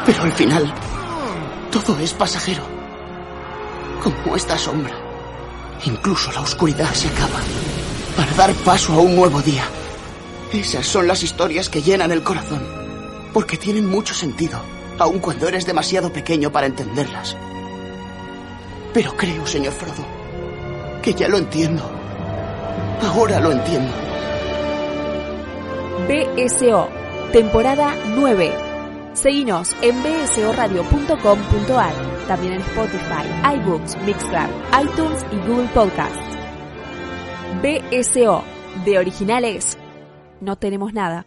Pero 0.07 0.23
al 0.23 0.33
final, 0.33 0.73
todo 1.71 1.99
es 1.99 2.15
pasajero. 2.15 2.63
Como 4.03 4.35
esta 4.35 4.57
sombra. 4.57 4.95
Incluso 5.85 6.33
la 6.33 6.41
oscuridad 6.41 6.91
se 6.95 7.09
acaba 7.09 7.41
para 8.17 8.33
dar 8.33 8.55
paso 8.65 8.95
a 8.95 9.03
un 9.03 9.15
nuevo 9.15 9.43
día. 9.43 9.65
Esas 10.55 10.87
son 10.87 11.07
las 11.07 11.23
historias 11.23 11.69
que 11.69 11.83
llenan 11.83 12.13
el 12.13 12.23
corazón, 12.23 12.67
porque 13.35 13.59
tienen 13.59 13.87
mucho 13.87 14.15
sentido, 14.15 14.59
aun 14.99 15.19
cuando 15.19 15.49
eres 15.49 15.67
demasiado 15.67 16.11
pequeño 16.11 16.51
para 16.51 16.67
entenderlas. 16.67 17.37
Pero 18.97 19.15
creo, 19.15 19.47
señor 19.47 19.75
Frodo, 19.75 20.07
que 21.03 21.13
ya 21.13 21.29
lo 21.29 21.37
entiendo. 21.37 21.83
Ahora 23.03 23.39
lo 23.41 23.53
entiendo. 23.53 23.93
BSO, 26.09 26.89
temporada 27.31 27.95
9. 28.15 28.51
Seguinos 29.13 29.77
en 29.83 30.03
bsoradio.com.ar, 30.03 31.93
también 32.27 32.55
en 32.55 32.61
Spotify, 32.63 33.57
iBooks, 33.57 33.99
Mixcloud, 34.07 34.49
iTunes 34.83 35.27
y 35.31 35.47
Google 35.47 35.69
Podcasts. 35.75 36.39
BSO, 37.61 38.43
de 38.87 38.99
originales, 38.99 39.77
no 40.41 40.57
tenemos 40.57 40.95
nada. 40.95 41.27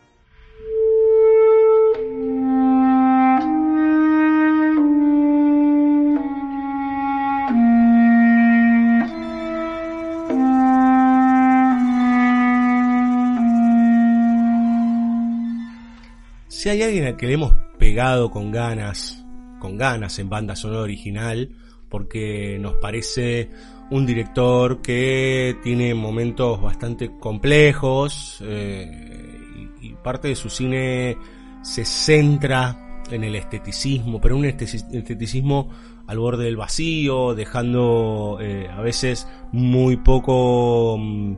Hay 16.70 16.84
alguien 16.84 17.06
al 17.06 17.18
que 17.18 17.26
le 17.26 17.34
hemos 17.34 17.56
pegado 17.80 18.30
con 18.30 18.52
ganas, 18.52 19.26
con 19.60 19.76
ganas 19.76 20.20
en 20.20 20.30
banda 20.30 20.56
sonora 20.56 20.82
original, 20.82 21.50
porque 21.90 22.60
nos 22.60 22.76
parece 22.76 23.50
un 23.90 24.06
director 24.06 24.80
que 24.80 25.58
tiene 25.64 25.96
momentos 25.96 26.62
bastante 26.62 27.10
complejos 27.20 28.38
eh, 28.46 29.40
y, 29.82 29.94
parte 30.04 30.28
de 30.28 30.36
su 30.36 30.52
cine 30.52 31.18
se 31.64 31.84
centra 31.86 33.02
en 33.10 33.24
el 33.24 33.36
esteticismo, 33.36 34.22
pero 34.22 34.38
un 34.38 34.44
esteti- 34.44 34.96
esteticismo 34.96 35.70
al 36.06 36.20
borde 36.20 36.46
del 36.46 36.56
vacío, 36.56 37.34
dejando 37.34 38.38
eh, 38.40 38.70
a 38.72 38.82
veces 38.82 39.28
muy 39.52 39.98
poco 39.98 40.98
mm, 41.00 41.36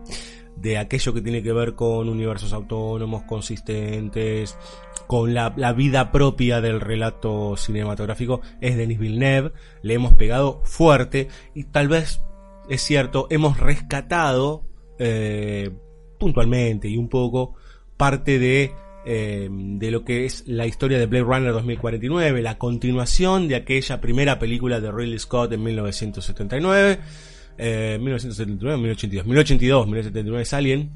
de 0.57 0.77
aquello 0.77 1.13
que 1.13 1.21
tiene 1.21 1.41
que 1.41 1.53
ver 1.53 1.73
con 1.73 2.09
universos 2.09 2.53
autónomos, 2.53 3.23
consistentes, 3.23 4.57
con 5.11 5.33
la, 5.33 5.53
la 5.57 5.73
vida 5.73 6.09
propia 6.09 6.61
del 6.61 6.79
relato 6.79 7.57
cinematográfico, 7.57 8.39
es 8.61 8.77
Denis 8.77 8.97
Villeneuve, 8.97 9.51
le 9.81 9.93
hemos 9.93 10.13
pegado 10.13 10.61
fuerte 10.63 11.27
y 11.53 11.65
tal 11.65 11.89
vez, 11.89 12.21
es 12.69 12.81
cierto, 12.81 13.27
hemos 13.29 13.59
rescatado 13.59 14.63
eh, 14.99 15.69
puntualmente 16.17 16.87
y 16.87 16.95
un 16.95 17.09
poco 17.09 17.55
parte 17.97 18.39
de, 18.39 18.71
eh, 19.05 19.49
de 19.51 19.91
lo 19.91 20.05
que 20.05 20.23
es 20.23 20.47
la 20.47 20.65
historia 20.65 20.97
de 20.97 21.07
Blade 21.07 21.25
Runner 21.25 21.51
2049, 21.51 22.41
la 22.41 22.57
continuación 22.57 23.49
de 23.49 23.55
aquella 23.55 23.99
primera 23.99 24.39
película 24.39 24.79
de 24.79 24.93
Ridley 24.93 25.19
Scott 25.19 25.51
en 25.51 25.61
1979, 25.61 26.99
eh, 27.57 27.97
1979, 27.99 28.77
1982, 28.77 29.25
1982, 29.25 29.87
1979 29.87 30.41
es 30.43 30.53
Alien, 30.53 30.91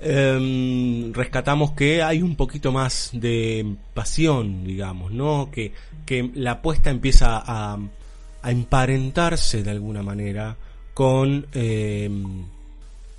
em, 0.00 1.12
rescatamos 1.12 1.72
que 1.72 2.02
hay 2.02 2.22
un 2.22 2.36
poquito 2.36 2.72
más 2.72 3.10
de 3.12 3.76
pasión, 3.94 4.64
digamos, 4.64 5.12
¿no? 5.12 5.50
Que, 5.50 5.72
que 6.04 6.30
la 6.34 6.52
apuesta 6.52 6.90
empieza 6.90 7.42
a, 7.44 7.78
a 8.42 8.50
emparentarse 8.50 9.62
de 9.62 9.70
alguna 9.70 10.02
manera 10.02 10.56
con, 10.94 11.46
em, 11.52 12.46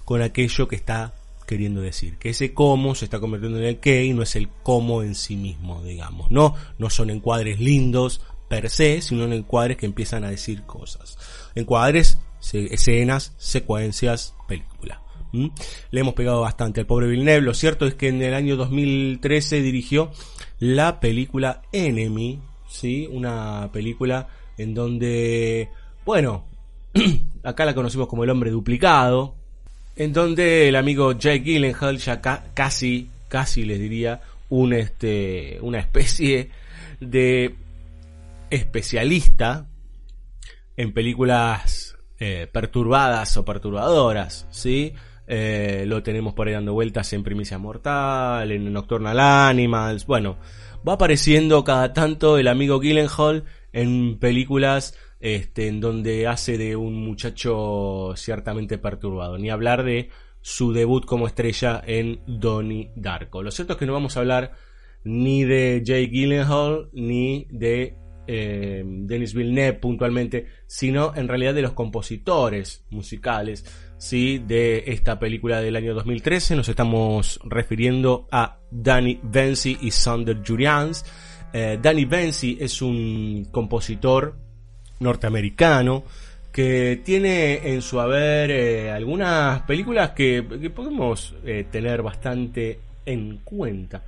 con 0.05 0.21
aquello 0.21 0.67
que 0.67 0.75
está 0.77 1.13
queriendo 1.45 1.81
decir. 1.81 2.17
Que 2.17 2.29
ese 2.29 2.53
cómo 2.53 2.95
se 2.95 3.05
está 3.05 3.19
convirtiendo 3.19 3.57
en 3.59 3.65
el 3.65 3.79
qué 3.79 4.05
y 4.05 4.13
no 4.13 4.21
es 4.21 4.35
el 4.35 4.49
cómo 4.63 5.03
en 5.03 5.15
sí 5.15 5.35
mismo, 5.35 5.83
digamos. 5.83 6.31
No, 6.31 6.55
no 6.77 6.89
son 6.89 7.09
encuadres 7.09 7.59
lindos 7.59 8.21
per 8.47 8.69
se, 8.69 9.01
sino 9.01 9.25
en 9.25 9.33
encuadres 9.33 9.77
que 9.77 9.85
empiezan 9.85 10.23
a 10.23 10.29
decir 10.29 10.63
cosas. 10.63 11.17
Encuadres, 11.55 12.19
escenas, 12.53 13.33
secuencias, 13.37 14.33
película. 14.47 15.01
¿Mm? 15.37 15.49
Le 15.91 15.99
hemos 16.01 16.13
pegado 16.13 16.41
bastante 16.41 16.79
al 16.81 16.85
pobre 16.87 17.07
Villeneuve. 17.07 17.41
Lo 17.41 17.53
cierto 17.53 17.85
es 17.85 17.93
que 17.95 18.07
en 18.07 18.21
el 18.21 18.33
año 18.33 18.55
2013 18.55 19.61
dirigió 19.61 20.11
la 20.59 20.99
película 20.99 21.61
Enemy, 21.71 22.39
¿sí? 22.69 23.07
Una 23.11 23.69
película 23.71 24.27
en 24.57 24.73
donde, 24.73 25.69
bueno, 26.05 26.45
acá 27.43 27.65
la 27.65 27.75
conocimos 27.75 28.07
como 28.07 28.23
el 28.23 28.29
hombre 28.31 28.49
duplicado, 28.51 29.35
en 29.95 30.13
donde 30.13 30.67
el 30.67 30.75
amigo 30.75 31.11
Jake 31.13 31.39
Gyllenhaal 31.43 31.97
ya 31.97 32.21
ca- 32.21 32.45
casi, 32.53 33.09
casi 33.27 33.63
les 33.65 33.79
diría, 33.79 34.21
un 34.49 34.73
este, 34.73 35.57
una 35.61 35.79
especie 35.79 36.49
de 36.99 37.55
especialista 38.49 39.67
en 40.77 40.93
películas 40.93 41.95
eh, 42.19 42.47
perturbadas 42.51 43.35
o 43.37 43.45
perturbadoras, 43.45 44.47
¿sí? 44.51 44.93
Eh, 45.27 45.83
lo 45.85 46.01
tenemos 46.03 46.33
por 46.33 46.47
ahí 46.47 46.53
dando 46.53 46.73
vueltas 46.73 47.11
en 47.11 47.21
Primicia 47.21 47.57
Mortal, 47.57 48.49
en 48.49 48.71
Nocturnal 48.71 49.19
Animals, 49.19 50.05
bueno, 50.05 50.37
va 50.87 50.93
apareciendo 50.93 51.65
cada 51.65 51.91
tanto 51.91 52.37
el 52.37 52.47
amigo 52.47 52.79
Gyllenhaal 52.79 53.43
en 53.73 54.19
películas 54.19 54.97
este, 55.19 55.67
en 55.67 55.81
donde 55.81 56.27
hace 56.27 56.57
de 56.57 56.75
un 56.77 56.95
muchacho 56.95 58.13
ciertamente 58.15 58.77
perturbado, 58.77 59.37
ni 59.37 59.49
hablar 59.49 59.83
de 59.83 60.09
su 60.39 60.71
debut 60.71 61.05
como 61.05 61.27
estrella 61.27 61.83
en 61.85 62.21
Donnie 62.25 62.91
Darko. 62.95 63.43
Lo 63.43 63.51
cierto 63.51 63.73
es 63.73 63.79
que 63.79 63.85
no 63.85 63.93
vamos 63.93 64.15
a 64.15 64.21
hablar 64.21 64.53
ni 65.03 65.43
de 65.43 65.81
Jake 65.83 66.07
Gyllenhaal 66.07 66.89
ni 66.93 67.47
de 67.49 67.97
eh, 68.27 68.83
Denis 68.85 69.33
Villeneuve 69.33 69.73
puntualmente, 69.73 70.47
sino 70.67 71.13
en 71.15 71.27
realidad 71.27 71.53
de 71.53 71.61
los 71.61 71.73
compositores 71.73 72.85
musicales 72.89 73.65
¿sí? 73.97 74.39
de 74.39 74.83
esta 74.87 75.19
película 75.19 75.61
del 75.61 75.75
año 75.75 75.93
2013. 75.93 76.55
Nos 76.55 76.69
estamos 76.69 77.39
refiriendo 77.43 78.27
a 78.31 78.57
Danny 78.71 79.19
Benzi 79.23 79.77
y 79.81 79.91
Sander 79.91 80.41
Jurians. 80.45 81.05
Eh, 81.53 81.79
Danny 81.81 82.05
Benzi 82.05 82.57
es 82.59 82.81
un 82.81 83.47
compositor 83.51 84.35
norteamericano 84.99 86.03
que 86.51 87.01
tiene 87.03 87.73
en 87.73 87.81
su 87.81 87.99
haber 87.99 88.51
eh, 88.51 88.91
algunas 88.91 89.61
películas 89.61 90.11
que, 90.11 90.43
podemos 90.73 91.35
eh, 91.45 91.65
tener 91.69 92.01
bastante 92.01 92.79
en 93.05 93.37
cuenta. 93.43 94.03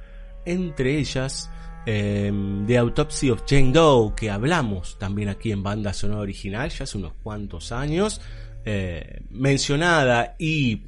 Entre 0.46 0.98
ellas, 0.98 1.50
The 1.86 2.78
Autopsy 2.78 3.32
of 3.32 3.44
Jane 3.48 3.72
Doe, 3.72 4.14
que 4.16 4.30
hablamos 4.30 4.98
también 5.00 5.30
aquí 5.30 5.52
en 5.52 5.64
banda 5.64 5.92
sonora 5.92 6.22
original 6.22 6.70
ya 6.70 6.84
hace 6.84 6.98
unos 6.98 7.14
cuantos 7.24 7.72
años. 7.72 8.22
Eh, 8.66 9.22
mencionada 9.30 10.36
y 10.38 10.82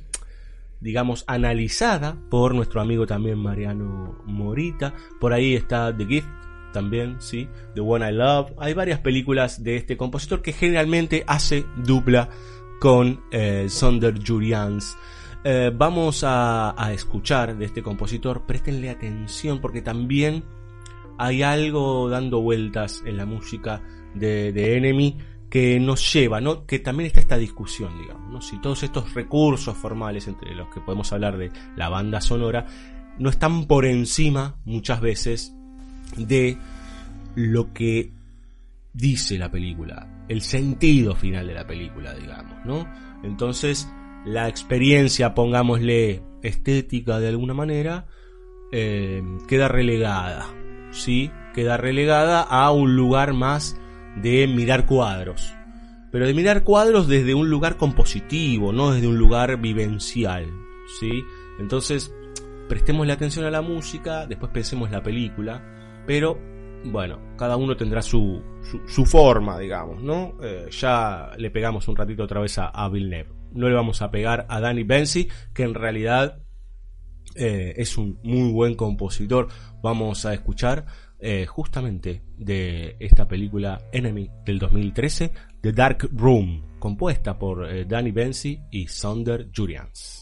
digamos 0.82 1.24
analizada 1.28 2.18
por 2.30 2.54
nuestro 2.54 2.82
amigo 2.82 3.06
también 3.06 3.38
Mariano 3.38 4.22
Morita. 4.26 4.94
Por 5.20 5.32
ahí 5.32 5.56
está 5.56 5.96
The 5.96 6.06
Gift 6.06 6.28
también, 6.74 7.18
sí, 7.20 7.48
The 7.74 7.82
One 7.82 8.10
I 8.10 8.14
Love. 8.14 8.54
Hay 8.60 8.74
varias 8.74 9.00
películas 9.00 9.64
de 9.64 9.78
este 9.78 9.96
compositor 9.96 10.42
que 10.42 10.54
generalmente 10.54 11.24
hace 11.28 11.66
dupla 11.78 12.30
con 12.80 13.22
eh, 13.32 13.68
Sonder 13.70 14.16
Jurians. 14.26 14.98
Eh, 15.44 15.72
vamos 15.74 16.24
a, 16.26 16.76
escuchar 16.94 17.58
de 17.58 17.66
este 17.66 17.82
compositor, 17.82 18.46
préstenle 18.46 18.90
atención 18.90 19.60
porque 19.60 19.82
también 19.82 20.44
hay 21.18 21.42
algo 21.42 22.10
dando 22.10 22.42
vueltas 22.42 23.04
en 23.06 23.18
la 23.18 23.26
música 23.26 23.82
de 24.14 24.78
Enemy 24.78 25.18
que 25.52 25.82
nos 25.82 26.14
lleva, 26.14 26.40
¿no? 26.40 26.66
que 26.66 26.80
también 26.80 27.08
está 27.08 27.20
esta 27.20 27.38
discusión, 27.38 28.00
digamos, 28.00 28.32
¿no? 28.32 28.42
si 28.42 28.60
todos 28.62 28.84
estos 28.84 29.14
recursos 29.14 29.78
formales 29.78 30.30
entre 30.30 30.56
los 30.56 30.70
que 30.70 30.80
podemos 30.80 31.12
hablar 31.12 31.38
de 31.38 31.52
la 31.76 31.90
banda 31.90 32.22
sonora 32.22 32.66
no 33.20 33.30
están 33.30 33.66
por 33.66 33.86
encima 33.86 34.56
muchas 34.64 35.02
veces 35.02 35.54
de 36.16 36.58
lo 37.36 37.74
que 37.74 38.14
dice 38.94 39.38
la 39.38 39.52
película, 39.52 40.24
el 40.30 40.42
sentido 40.42 41.16
final 41.16 41.48
de 41.48 41.54
la 41.54 41.68
película, 41.68 42.14
digamos, 42.14 42.66
¿no? 42.66 42.88
Entonces, 43.22 43.90
la 44.26 44.48
experiencia, 44.48 45.34
pongámosle 45.34 46.24
estética 46.44 47.20
de 47.20 47.28
alguna 47.28 47.54
manera, 47.54 48.06
eh, 48.72 49.22
queda 49.50 49.68
relegada, 49.68 50.46
¿sí? 50.92 51.30
Queda 51.54 51.76
relegada 51.76 52.42
a 52.42 52.72
un 52.72 52.96
lugar 52.96 53.34
más 53.34 53.81
de 54.16 54.48
mirar 54.48 54.86
cuadros. 54.86 55.54
Pero 56.12 56.28
de 56.28 56.34
mirar 56.34 56.64
cuadros 56.64 57.08
desde 57.08 57.34
un 57.34 57.50
lugar 57.50 57.78
compositivo, 57.78 58.74
no 58.74 58.92
desde 58.92 59.08
un 59.08 59.18
lugar 59.18 59.60
vivencial. 59.62 60.48
¿sí? 61.00 61.24
Entonces, 61.60 62.14
prestemos 62.68 63.08
la 63.08 63.14
atención 63.14 63.46
a 63.46 63.52
la 63.52 63.62
música, 63.62 64.26
después 64.26 64.52
pensemos 64.52 64.92
la 64.92 65.02
película, 65.02 65.64
pero 66.06 66.38
bueno, 66.84 67.20
cada 67.38 67.58
uno 67.58 67.78
tendrá 67.78 68.02
su, 68.02 68.42
su, 68.88 69.06
forma, 69.06 69.60
digamos, 69.60 70.02
¿no? 70.02 70.34
Eh, 70.42 70.68
ya 70.72 71.32
le 71.38 71.52
pegamos 71.52 71.88
un 71.88 71.96
ratito 71.96 72.24
otra 72.24 72.42
vez 72.42 72.58
a, 72.58 72.68
a 72.68 72.90
Villeneuve. 72.90 73.30
No 73.54 73.70
le 73.70 73.76
vamos 73.76 74.02
a 74.02 74.10
pegar 74.10 74.46
a 74.50 74.60
Danny 74.60 74.84
Benzi, 74.84 75.30
que 75.54 75.64
en 75.64 75.74
realidad 75.74 76.42
eh, 77.36 77.74
es 77.78 77.98
un 77.98 78.20
muy 78.24 78.52
buen 78.52 78.76
compositor. 78.76 79.48
Vamos 79.82 80.26
a 80.26 80.34
escuchar 80.34 80.86
eh, 81.22 81.46
justamente 81.46 82.24
de 82.38 82.96
esta 83.00 83.28
película 83.28 83.82
Enemy 83.92 84.30
del 84.46 84.60
2013, 84.60 85.32
The 85.62 85.72
Dark 85.72 86.10
Room, 86.14 86.80
compuesta 86.80 87.38
por 87.38 87.70
eh, 87.70 87.86
Danny 87.86 88.12
Benzi 88.12 88.60
y 88.72 88.88
Sander 88.88 89.50
Jurians. 89.56 90.21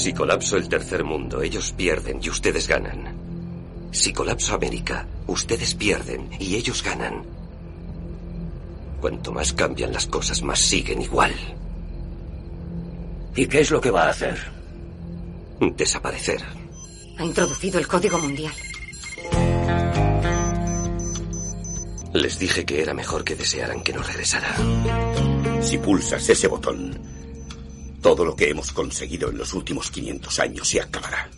Si 0.00 0.14
colapso 0.14 0.56
el 0.56 0.66
tercer 0.66 1.04
mundo, 1.04 1.42
ellos 1.42 1.72
pierden 1.72 2.20
y 2.22 2.30
ustedes 2.30 2.66
ganan. 2.66 3.14
Si 3.90 4.14
colapso 4.14 4.54
América, 4.54 5.06
ustedes 5.26 5.74
pierden 5.74 6.30
y 6.38 6.56
ellos 6.56 6.82
ganan. 6.82 7.22
Cuanto 8.98 9.30
más 9.30 9.52
cambian 9.52 9.92
las 9.92 10.06
cosas, 10.06 10.42
más 10.42 10.58
siguen 10.58 11.02
igual. 11.02 11.34
¿Y 13.36 13.44
qué 13.44 13.60
es 13.60 13.70
lo 13.70 13.78
que 13.78 13.90
va 13.90 14.04
a 14.04 14.08
hacer? 14.08 14.38
Desaparecer. 15.60 16.40
Ha 17.18 17.24
introducido 17.26 17.78
el 17.78 17.86
código 17.86 18.16
mundial. 18.16 18.54
Les 22.14 22.38
dije 22.38 22.64
que 22.64 22.80
era 22.80 22.94
mejor 22.94 23.22
que 23.22 23.36
desearan 23.36 23.82
que 23.82 23.92
no 23.92 24.02
regresara. 24.02 24.56
Si 25.60 25.76
pulsas 25.76 26.26
ese 26.26 26.48
botón, 26.48 27.19
todo 28.00 28.24
lo 28.24 28.34
que 28.34 28.48
hemos 28.50 28.72
conseguido 28.72 29.30
en 29.30 29.38
los 29.38 29.54
últimos 29.54 29.90
500 29.90 30.38
años 30.40 30.68
se 30.68 30.80
acabará. 30.80 31.30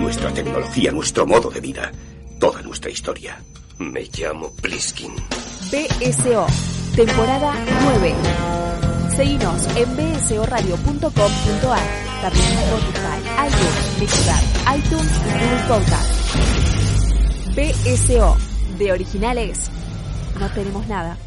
Nuestra 0.00 0.32
tecnología, 0.32 0.92
nuestro 0.92 1.26
modo 1.26 1.50
de 1.50 1.60
vida, 1.60 1.92
toda 2.38 2.62
nuestra 2.62 2.90
historia. 2.90 3.42
Me 3.78 4.04
llamo 4.04 4.52
Pliskin. 4.54 5.12
BSO, 5.70 6.46
temporada 6.94 7.54
9. 8.00 8.14
Seguinos 9.16 9.66
en 9.76 9.96
bsoradio.com.ar, 9.96 11.10
también 12.22 12.46
en 12.46 12.58
Spotify, 12.58 13.18
iTunes, 13.46 13.98
Mixcloud, 14.00 14.44
iTunes 14.78 15.12
y 15.12 15.30
Google 15.32 15.64
Podcast. 15.68 16.10
BSO, 17.56 18.36
de 18.78 18.92
originales, 18.92 19.70
no 20.38 20.48
tenemos 20.52 20.86
nada. 20.86 21.18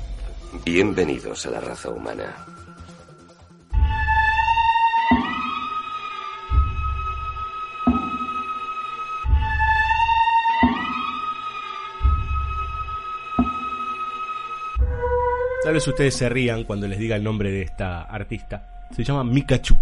Bienvenidos 0.65 1.45
a 1.45 1.51
la 1.51 1.59
raza 1.59 1.89
humana. 1.89 2.50
Tal 15.71 15.75
vez 15.75 15.87
ustedes 15.87 16.15
se 16.15 16.27
rían 16.27 16.65
cuando 16.65 16.85
les 16.85 16.99
diga 16.99 17.15
el 17.15 17.23
nombre 17.23 17.49
de 17.49 17.61
esta 17.61 18.01
artista. 18.01 18.89
Se 18.93 19.05
llama 19.05 19.23
Mikachu. 19.23 19.73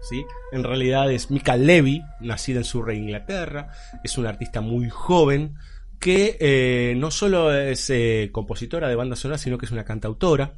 ¿sí? 0.00 0.24
En 0.50 0.64
realidad 0.64 1.12
es 1.12 1.30
Mika 1.30 1.56
Levy, 1.56 2.02
nacida 2.18 2.58
en 2.58 2.64
Surrey, 2.64 2.98
Inglaterra. 2.98 3.68
Es 4.02 4.18
una 4.18 4.30
artista 4.30 4.60
muy 4.60 4.90
joven 4.90 5.54
que 6.00 6.36
eh, 6.40 6.94
no 6.96 7.12
solo 7.12 7.54
es 7.54 7.88
eh, 7.90 8.30
compositora 8.32 8.88
de 8.88 8.96
banda 8.96 9.14
sonora, 9.14 9.38
sino 9.38 9.58
que 9.58 9.66
es 9.66 9.70
una 9.70 9.84
cantautora. 9.84 10.54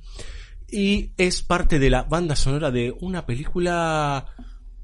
Y 0.67 1.11
es 1.19 1.43
parte 1.43 1.79
de 1.79 1.91
la 1.91 2.05
banda 2.05 2.35
sonora 2.35 2.71
de 2.71 2.91
una 3.01 3.27
película, 3.27 4.25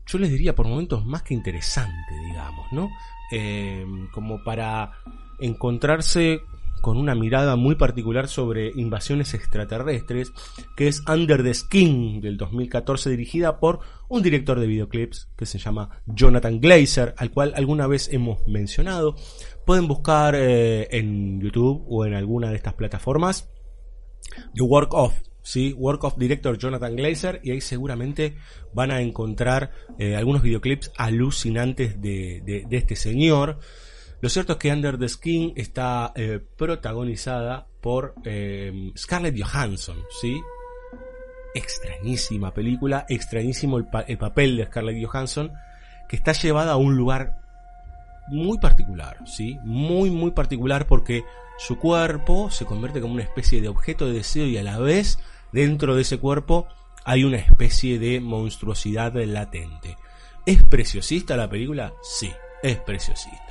yo 0.05 0.19
les 0.19 0.29
diría 0.29 0.55
por 0.55 0.69
momentos 0.69 1.07
más 1.07 1.23
que 1.23 1.33
interesante, 1.33 2.14
digamos, 2.27 2.71
¿no? 2.71 2.90
Eh, 3.33 3.87
como 4.12 4.45
para 4.45 4.93
encontrarse 5.38 6.43
con 6.81 6.97
una 6.97 7.14
mirada 7.14 7.57
muy 7.57 7.75
particular 7.75 8.29
sobre 8.29 8.71
invasiones 8.75 9.35
extraterrestres, 9.35 10.33
que 10.77 10.88
es 10.88 11.03
Under 11.09 11.43
the 11.43 11.55
Skin 11.55 12.21
del 12.21 12.37
2014, 12.37 13.11
dirigida 13.11 13.61
por 13.61 13.81
un 14.09 14.23
director 14.23 14.59
de 14.59 14.66
videoclips 14.66 15.31
que 15.37 15.47
se 15.47 15.59
llama 15.59 16.03
Jonathan 16.07 16.61
Glazer, 16.61 17.14
al 17.16 17.31
cual 17.31 17.53
alguna 17.57 17.87
vez 17.87 18.09
hemos 18.12 18.47
mencionado. 18.47 19.14
Pueden 19.64 19.87
buscar 19.87 20.35
eh, 20.35 20.88
en 20.90 21.40
YouTube 21.40 21.85
o 21.88 22.05
en 22.05 22.14
alguna 22.14 22.51
de 22.51 22.57
estas 22.57 22.75
plataformas 22.75 23.51
The 24.55 24.62
Work 24.62 24.95
of, 24.95 25.14
¿sí? 25.43 25.75
Work 25.77 26.05
of 26.05 26.19
Director 26.19 26.59
Jonathan 26.59 26.97
Glazer, 26.97 27.40
y 27.43 27.51
ahí 27.51 27.61
seguramente 27.61 28.37
van 28.73 28.90
a 28.90 29.01
encontrar 29.01 29.73
eh, 29.99 30.16
algunos 30.16 30.43
videoclips 30.43 30.93
alucinantes 30.97 32.01
de, 32.01 32.43
de, 32.45 32.64
de 32.69 32.77
este 32.77 32.97
señor. 32.97 33.59
Lo 34.20 34.28
cierto 34.28 34.52
es 34.52 34.59
que 34.59 34.70
Under 34.70 34.98
the 34.98 35.09
Skin 35.09 35.54
está 35.56 36.12
eh, 36.14 36.40
protagonizada 36.56 37.66
por 37.80 38.14
eh, 38.24 38.92
Scarlett 38.96 39.40
Johansson, 39.40 39.96
¿sí? 40.20 40.38
Extrañísima 41.54 42.52
película, 42.52 43.06
extrañísimo 43.09 43.78
el, 43.78 43.87
el, 44.09 44.18
papel 44.18 44.59
de 44.59 44.66
Scarlett 44.66 45.04
Johansson, 45.04 45.52
que 46.06 46.16
está 46.16 46.33
llevada 46.33 46.72
a 46.72 46.76
un 46.76 46.96
lugar 46.96 47.40
muy 48.28 48.59
particular, 48.59 49.16
¿sí? 49.26 49.59
Muy, 49.64 50.11
muy 50.11 50.33
particular 50.33 50.87
porque 50.87 51.24
su 51.56 51.78
cuerpo 51.78 52.50
se 52.50 52.66
convierte 52.66 53.00
como 53.00 53.14
una 53.14 53.22
especie 53.22 53.62
de 53.62 53.68
objeto 53.68 54.06
de 54.06 54.12
deseo 54.12 54.46
y 54.46 54.59
a 54.59 54.62
la 54.62 54.78
vez 54.78 55.18
dentro 55.50 55.96
de 55.96 56.02
ese 56.02 56.18
cuerpo 56.18 56.68
hay 57.04 57.24
una 57.24 57.38
especie 57.38 57.98
de 57.98 58.20
monstruosidad 58.20 59.14
latente. 59.14 59.96
¿Es 60.44 60.62
preciosista 60.62 61.38
la 61.38 61.48
película? 61.48 61.94
Sí, 62.02 62.30
es 62.62 62.76
preciosista 62.78 63.50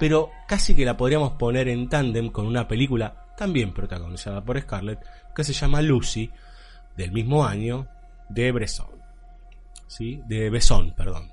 pero 0.00 0.30
casi 0.48 0.74
que 0.74 0.86
la 0.86 0.96
podríamos 0.96 1.32
poner 1.32 1.68
en 1.68 1.90
tándem 1.90 2.30
con 2.30 2.46
una 2.46 2.66
película 2.66 3.26
también 3.36 3.74
protagonizada 3.74 4.42
por 4.42 4.58
Scarlett 4.58 4.98
que 5.36 5.44
se 5.44 5.52
llama 5.52 5.82
Lucy 5.82 6.30
del 6.96 7.12
mismo 7.12 7.44
año 7.46 7.86
de 8.30 8.50
Bresson. 8.50 8.88
¿Sí? 9.86 10.22
De 10.26 10.48
Besson, 10.48 10.94
perdón. 10.96 11.30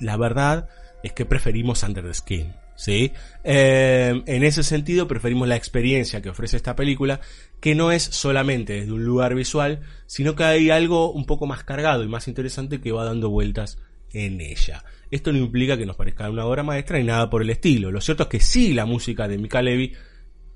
La 0.00 0.16
verdad 0.16 0.66
es 1.02 1.12
que 1.12 1.26
preferimos 1.26 1.82
Under 1.82 2.04
the 2.04 2.14
Skin. 2.14 2.54
¿sí? 2.74 3.12
Eh, 3.44 4.22
en 4.24 4.44
ese 4.44 4.62
sentido 4.62 5.06
preferimos 5.06 5.46
la 5.46 5.56
experiencia 5.56 6.22
que 6.22 6.30
ofrece 6.30 6.56
esta 6.56 6.74
película, 6.74 7.20
que 7.60 7.74
no 7.74 7.92
es 7.92 8.02
solamente 8.02 8.80
desde 8.80 8.92
un 8.92 9.04
lugar 9.04 9.34
visual, 9.34 9.80
sino 10.06 10.34
que 10.34 10.44
hay 10.44 10.70
algo 10.70 11.12
un 11.12 11.26
poco 11.26 11.46
más 11.46 11.64
cargado 11.64 12.02
y 12.02 12.08
más 12.08 12.28
interesante 12.28 12.80
que 12.80 12.92
va 12.92 13.04
dando 13.04 13.28
vueltas 13.28 13.76
en 14.14 14.40
ella. 14.40 14.84
Esto 15.10 15.32
no 15.32 15.38
implica 15.38 15.76
que 15.76 15.86
nos 15.86 15.96
parezca 15.96 16.28
una 16.28 16.44
obra 16.44 16.62
maestra 16.62 16.98
ni 16.98 17.04
nada 17.04 17.30
por 17.30 17.42
el 17.42 17.50
estilo. 17.50 17.90
Lo 17.90 18.00
cierto 18.00 18.24
es 18.24 18.28
que 18.28 18.40
sí, 18.40 18.74
la 18.74 18.84
música 18.84 19.26
de 19.26 19.38
Mika 19.38 19.62
Levy 19.62 19.94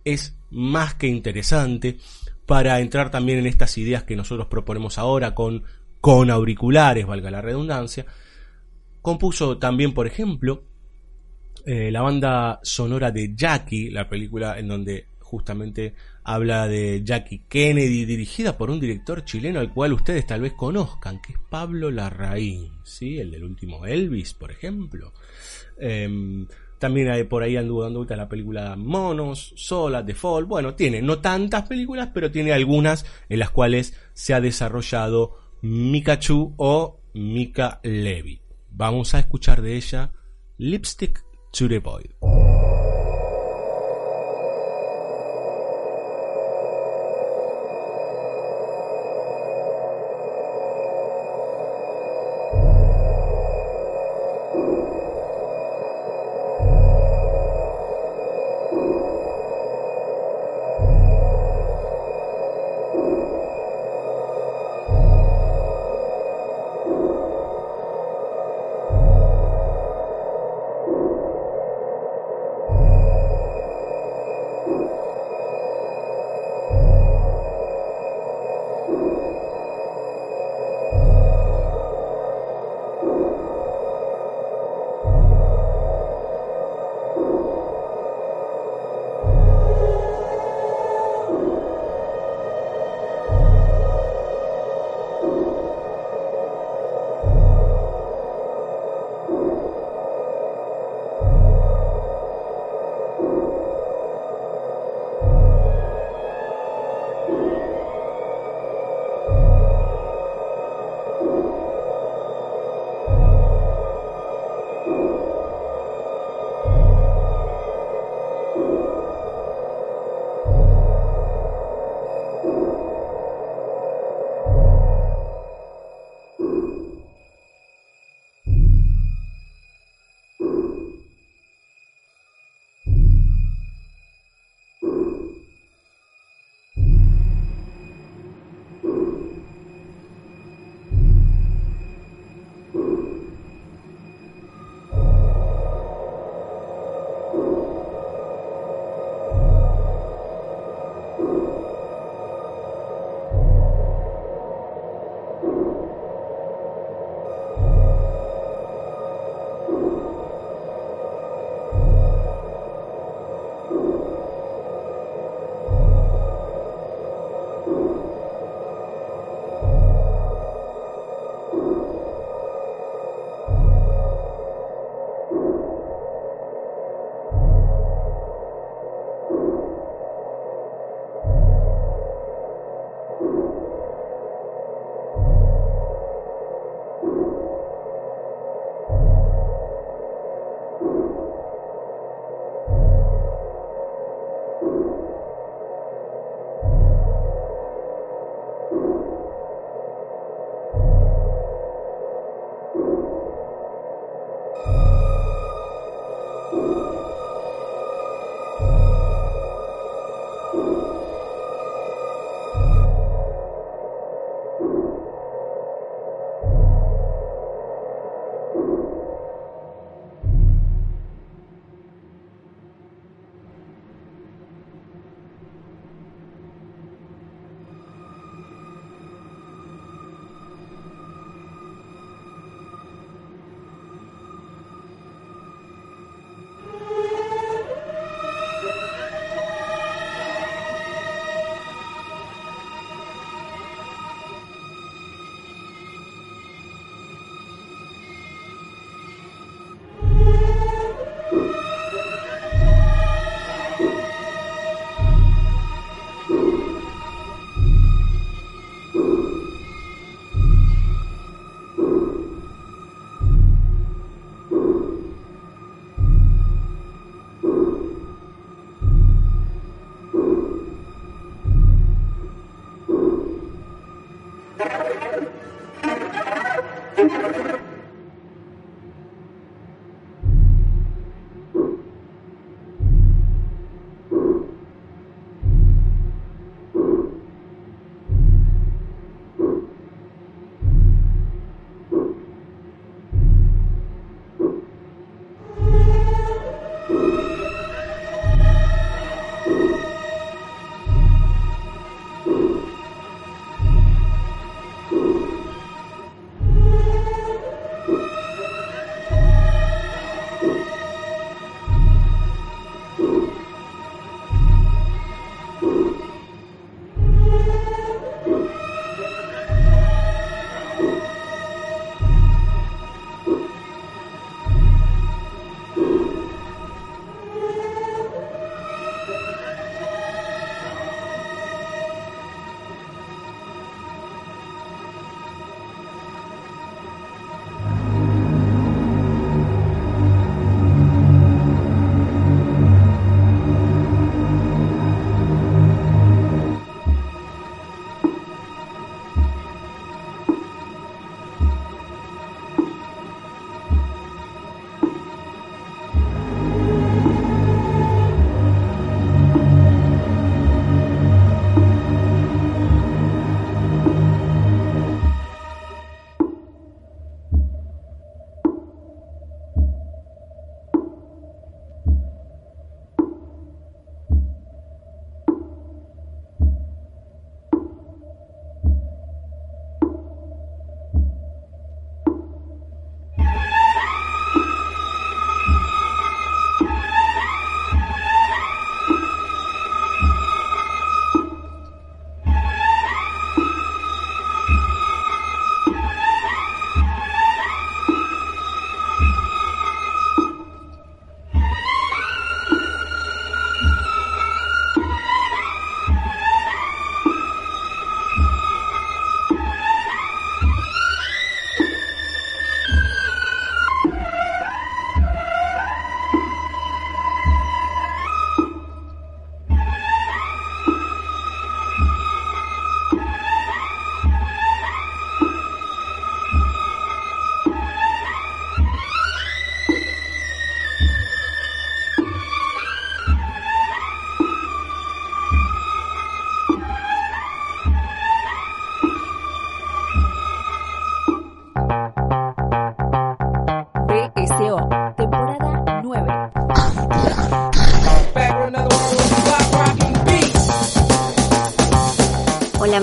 es 0.04 0.38
más 0.50 0.94
que 0.94 1.06
interesante 1.06 1.98
para 2.46 2.80
entrar 2.80 3.10
también 3.10 3.38
en 3.38 3.46
estas 3.46 3.78
ideas 3.78 4.04
que 4.04 4.16
nosotros 4.16 4.48
proponemos 4.48 4.98
ahora 4.98 5.34
con, 5.34 5.64
con 6.00 6.30
auriculares, 6.30 7.06
valga 7.06 7.30
la 7.30 7.40
redundancia. 7.40 8.04
Compuso 9.00 9.58
también, 9.58 9.94
por 9.94 10.06
ejemplo, 10.06 10.64
eh, 11.64 11.90
la 11.90 12.02
banda 12.02 12.60
sonora 12.62 13.10
de 13.10 13.34
Jackie, 13.34 13.90
la 13.90 14.08
película 14.08 14.58
en 14.58 14.68
donde 14.68 15.06
justamente 15.20 15.94
habla 16.24 16.68
de 16.68 17.02
Jackie 17.04 17.44
Kennedy, 17.48 18.04
dirigida 18.04 18.56
por 18.56 18.70
un 18.70 18.80
director 18.80 19.24
chileno 19.24 19.60
al 19.60 19.72
cual 19.72 19.92
ustedes 19.92 20.26
tal 20.26 20.40
vez 20.40 20.52
conozcan, 20.52 21.20
que 21.20 21.32
es 21.32 21.38
Pablo 21.50 21.90
Larraín, 21.90 22.72
¿sí? 22.84 23.18
el 23.18 23.30
del 23.30 23.44
último 23.44 23.86
Elvis, 23.86 24.34
por 24.34 24.50
ejemplo. 24.50 25.12
Eh, 25.78 26.46
también 26.82 27.12
hay, 27.12 27.22
por 27.22 27.44
ahí 27.44 27.56
anduvo 27.56 27.84
dando 27.84 28.00
vuelta 28.00 28.16
la 28.16 28.28
película 28.28 28.74
Monos, 28.74 29.54
Sola, 29.54 30.04
The 30.04 30.14
Fall. 30.14 30.46
Bueno, 30.46 30.74
tiene 30.74 31.00
no 31.00 31.20
tantas 31.20 31.68
películas, 31.68 32.08
pero 32.12 32.32
tiene 32.32 32.52
algunas 32.52 33.06
en 33.28 33.38
las 33.38 33.50
cuales 33.50 33.96
se 34.14 34.34
ha 34.34 34.40
desarrollado 34.40 35.36
Mikachu 35.60 36.54
o 36.56 37.00
Mika 37.14 37.78
Levy. 37.84 38.42
Vamos 38.68 39.14
a 39.14 39.20
escuchar 39.20 39.62
de 39.62 39.76
ella 39.76 40.10
Lipstick 40.58 41.22
to 41.52 41.68
the 41.68 41.78
Boy. 41.78 42.10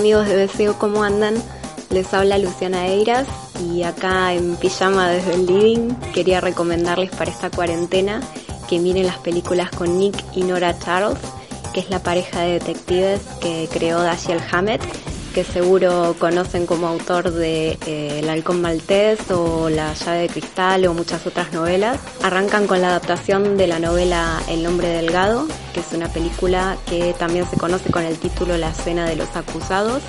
Amigos 0.09 0.27
de 0.27 0.47
BCO, 0.47 0.79
¿cómo 0.79 1.03
andan? 1.03 1.35
Les 1.91 2.11
habla 2.15 2.39
Luciana 2.39 2.87
Eiras 2.87 3.27
y 3.63 3.83
acá 3.83 4.33
en 4.33 4.55
pijama 4.55 5.07
desde 5.07 5.35
el 5.35 5.45
living 5.45 5.93
quería 6.15 6.41
recomendarles 6.41 7.11
para 7.11 7.29
esta 7.29 7.51
cuarentena 7.51 8.19
que 8.67 8.79
miren 8.79 9.05
las 9.05 9.19
películas 9.19 9.69
con 9.69 9.99
Nick 9.99 10.15
y 10.33 10.41
Nora 10.41 10.75
Charles, 10.79 11.19
que 11.75 11.81
es 11.81 11.91
la 11.91 12.01
pareja 12.01 12.41
de 12.41 12.53
detectives 12.53 13.21
que 13.39 13.69
creó 13.71 14.01
Dashiell 14.01 14.41
Hammett, 14.51 14.81
que 15.35 15.43
seguro 15.43 16.15
conocen 16.17 16.65
como 16.65 16.87
autor 16.87 17.29
de 17.29 17.77
eh, 17.85 18.19
El 18.23 18.29
halcón 18.31 18.61
maltés 18.61 19.29
o 19.29 19.69
La 19.69 19.93
llave 19.93 20.21
de 20.21 20.29
cristal 20.29 20.87
o 20.87 20.95
muchas 20.95 21.27
otras 21.27 21.53
novelas. 21.53 21.99
Arrancan 22.23 22.65
con 22.65 22.81
la 22.81 22.87
adaptación 22.87 23.57
de 23.57 23.67
la 23.67 23.77
novela 23.77 24.41
El 24.49 24.65
hombre 24.65 24.87
delgado, 24.87 25.47
que 25.73 25.79
es 25.79 25.91
una 25.93 26.07
película 26.07 26.77
que 26.85 27.13
también 27.13 27.49
se 27.49 27.57
conoce 27.57 27.91
con 27.91 28.03
el 28.03 28.17
título 28.17 28.57
La 28.57 28.69
escena 28.69 29.05
de 29.05 29.15
los 29.15 29.35
acusados 29.35 30.01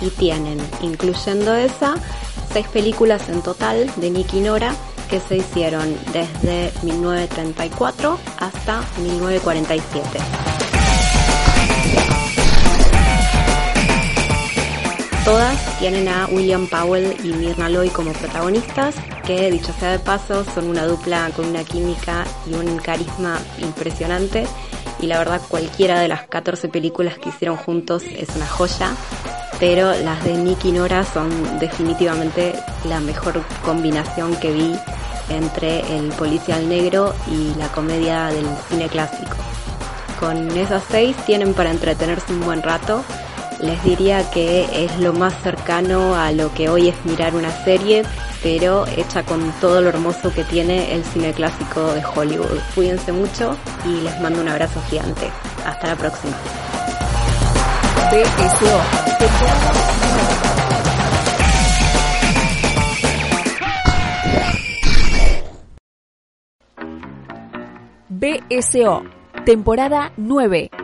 y 0.00 0.10
tienen, 0.10 0.58
incluyendo 0.80 1.54
esa, 1.54 1.94
seis 2.52 2.66
películas 2.68 3.28
en 3.28 3.42
total 3.42 3.90
de 3.96 4.10
Nick 4.10 4.34
y 4.34 4.40
Nora 4.40 4.74
que 5.08 5.20
se 5.20 5.36
hicieron 5.36 5.94
desde 6.12 6.72
1934 6.82 8.18
hasta 8.38 8.80
1947. 8.98 10.08
Todas 15.24 15.78
tienen 15.78 16.08
a 16.08 16.26
William 16.26 16.66
Powell 16.66 17.14
y 17.22 17.28
Mirna 17.28 17.68
Loy 17.68 17.90
como 17.90 18.12
protagonistas, 18.12 18.96
que 19.24 19.50
dicho 19.50 19.72
sea 19.78 19.92
de 19.92 19.98
paso 20.00 20.44
son 20.52 20.68
una 20.68 20.84
dupla 20.84 21.30
con 21.36 21.46
una 21.46 21.62
química 21.62 22.24
y 22.44 22.54
un 22.54 22.78
carisma 22.78 23.38
impresionante. 23.58 24.46
Y 25.02 25.06
la 25.06 25.18
verdad 25.18 25.42
cualquiera 25.48 26.00
de 26.00 26.08
las 26.08 26.22
14 26.28 26.68
películas 26.68 27.18
que 27.18 27.28
hicieron 27.28 27.56
juntos 27.56 28.04
es 28.04 28.28
una 28.36 28.46
joya, 28.46 28.94
pero 29.60 29.92
las 30.02 30.24
de 30.24 30.34
Nick 30.34 30.64
y 30.64 30.72
Nora 30.72 31.04
son 31.04 31.58
definitivamente 31.58 32.54
la 32.88 33.00
mejor 33.00 33.42
combinación 33.64 34.34
que 34.36 34.52
vi 34.52 34.74
entre 35.28 35.80
el 35.96 36.08
policial 36.12 36.68
negro 36.68 37.14
y 37.30 37.58
la 37.58 37.68
comedia 37.68 38.26
del 38.26 38.46
cine 38.68 38.88
clásico. 38.88 39.36
Con 40.20 40.56
esas 40.56 40.84
seis 40.88 41.16
tienen 41.26 41.52
para 41.52 41.72
entretenerse 41.72 42.32
un 42.32 42.44
buen 42.44 42.62
rato 42.62 43.04
les 43.62 43.82
diría 43.84 44.28
que 44.30 44.84
es 44.84 44.98
lo 44.98 45.12
más 45.12 45.34
cercano 45.42 46.16
a 46.16 46.32
lo 46.32 46.52
que 46.52 46.68
hoy 46.68 46.88
es 46.88 47.04
mirar 47.04 47.34
una 47.34 47.50
serie, 47.64 48.02
pero 48.42 48.84
hecha 48.96 49.22
con 49.22 49.52
todo 49.60 49.80
lo 49.80 49.88
hermoso 49.88 50.32
que 50.32 50.44
tiene 50.44 50.94
el 50.94 51.04
cine 51.04 51.32
clásico 51.32 51.94
de 51.94 52.02
Hollywood. 52.04 52.58
Cuídense 52.74 53.12
mucho 53.12 53.56
y 53.86 54.00
les 54.00 54.20
mando 54.20 54.40
un 54.40 54.48
abrazo 54.48 54.82
gigante. 54.90 55.30
Hasta 55.64 55.88
la 55.88 55.96
próxima. 55.96 56.36
BSO, 68.08 69.04
temporada 69.44 70.12
9. 70.16 70.81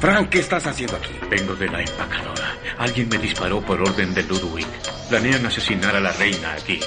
Frank, 0.00 0.28
¿qué 0.28 0.38
estás 0.38 0.66
haciendo 0.66 0.96
aquí? 0.96 1.18
Vengo 1.28 1.54
de 1.56 1.68
la 1.68 1.80
empacadora. 1.80 2.54
Alguien 2.78 3.08
me 3.08 3.18
disparó 3.18 3.60
por 3.60 3.80
orden 3.80 4.14
de 4.14 4.22
Ludwig. 4.22 4.66
Planean 5.08 5.44
asesinar 5.46 5.96
a 5.96 6.00
la 6.00 6.12
reina 6.12 6.52
aquí. 6.52 6.78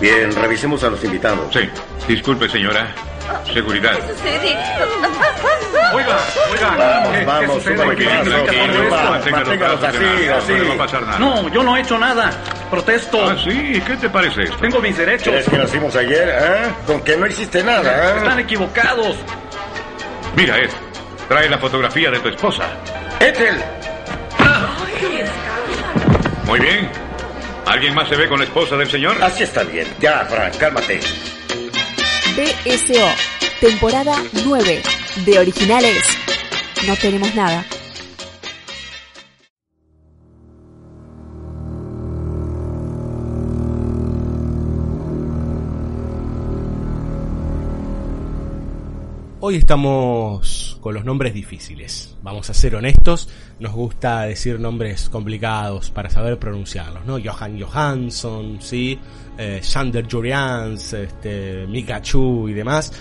Bien, 0.00 0.34
revisemos 0.34 0.82
a 0.84 0.90
los 0.90 1.02
invitados. 1.04 1.52
Sí. 1.52 1.68
Disculpe, 2.08 2.48
señora. 2.48 2.94
Seguridad. 3.52 3.94
¿Qué 3.94 4.14
sucede? 4.14 4.56
Oiga, 5.92 6.18
oiga. 6.52 7.24
Vamos, 7.26 7.26
vamos, 7.26 7.64
Tranquilo, 7.64 8.10
así, 9.82 10.28
así. 10.28 10.52
No 10.52 10.68
va 10.68 10.74
a 10.74 10.78
pasar 10.78 11.02
nada. 11.02 11.18
No, 11.18 11.48
yo 11.48 11.62
no 11.62 11.76
he 11.76 11.80
hecho 11.80 11.98
nada. 11.98 12.30
Protesto. 12.70 13.28
Ah, 13.28 13.36
sí. 13.42 13.82
¿Qué 13.86 13.96
te 13.96 14.08
parece 14.08 14.44
esto? 14.44 14.56
Tengo 14.56 14.80
mis 14.80 14.96
derechos. 14.96 15.28
¿Crees 15.28 15.48
que 15.48 15.58
nacimos 15.58 15.94
ayer, 15.96 16.28
eh? 16.28 16.74
Con 16.86 17.02
que 17.02 17.16
no 17.16 17.26
hiciste 17.26 17.62
nada, 17.62 18.14
¿eh? 18.14 18.18
Están 18.18 18.38
equivocados. 18.38 19.16
Mira, 20.36 20.58
Ed. 20.58 20.70
Trae 21.28 21.48
la 21.48 21.58
fotografía 21.58 22.10
de 22.10 22.20
tu 22.20 22.28
esposa. 22.28 22.68
¡Ethel! 23.18 23.56
Muy 26.44 26.60
bien. 26.60 26.88
¿Alguien 27.64 27.94
más 27.94 28.08
se 28.08 28.16
ve 28.16 28.28
con 28.28 28.38
la 28.38 28.44
esposa 28.44 28.76
del 28.76 28.88
señor? 28.88 29.20
Así 29.22 29.42
está 29.42 29.64
bien. 29.64 29.88
Ya, 29.98 30.24
Frank, 30.26 30.56
cálmate. 30.58 31.00
BSO, 32.36 33.08
temporada 33.60 34.14
9 34.44 34.82
de 35.24 35.38
originales. 35.38 36.04
No 36.86 36.94
tenemos 36.96 37.34
nada. 37.34 37.64
Hoy 49.48 49.54
estamos 49.54 50.76
con 50.80 50.92
los 50.92 51.04
nombres 51.04 51.32
difíciles. 51.32 52.16
Vamos 52.20 52.50
a 52.50 52.52
ser 52.52 52.74
honestos, 52.74 53.28
nos 53.60 53.74
gusta 53.74 54.22
decir 54.22 54.58
nombres 54.58 55.08
complicados 55.08 55.92
para 55.92 56.10
saber 56.10 56.36
pronunciarlos, 56.36 57.06
¿no? 57.06 57.20
Johan 57.24 57.60
Johansson, 57.60 58.58
¿sí? 58.60 58.98
Eh, 59.38 59.60
Sander 59.62 60.08
Jurians, 60.10 60.92
este, 60.94 61.64
Mikachu 61.68 62.48
y 62.48 62.54
demás. 62.54 62.92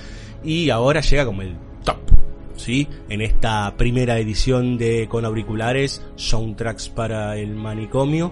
Y 0.44 0.70
ahora 0.70 1.02
llega 1.02 1.26
como 1.26 1.42
el 1.42 1.58
top, 1.84 2.12
¿sí? 2.56 2.88
En 3.10 3.22
esta 3.22 3.76
primera 3.76 4.20
edición 4.20 4.78
de 4.78 5.08
Con 5.10 5.26
Auriculares, 5.26 6.04
Soundtracks 6.16 6.90
para 6.90 7.38
el 7.38 7.56
Manicomio, 7.56 8.32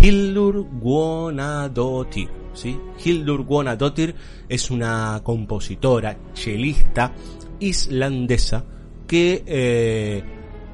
Hildur 0.00 0.64
Guonadotir. 0.78 2.35
¿Sí? 2.56 2.78
Hildur 3.04 3.42
Guonadotir 3.42 4.14
es 4.48 4.70
una 4.70 5.20
compositora, 5.22 6.16
chelista 6.34 7.12
islandesa 7.60 8.64
que 9.06 9.44
eh, 9.46 10.22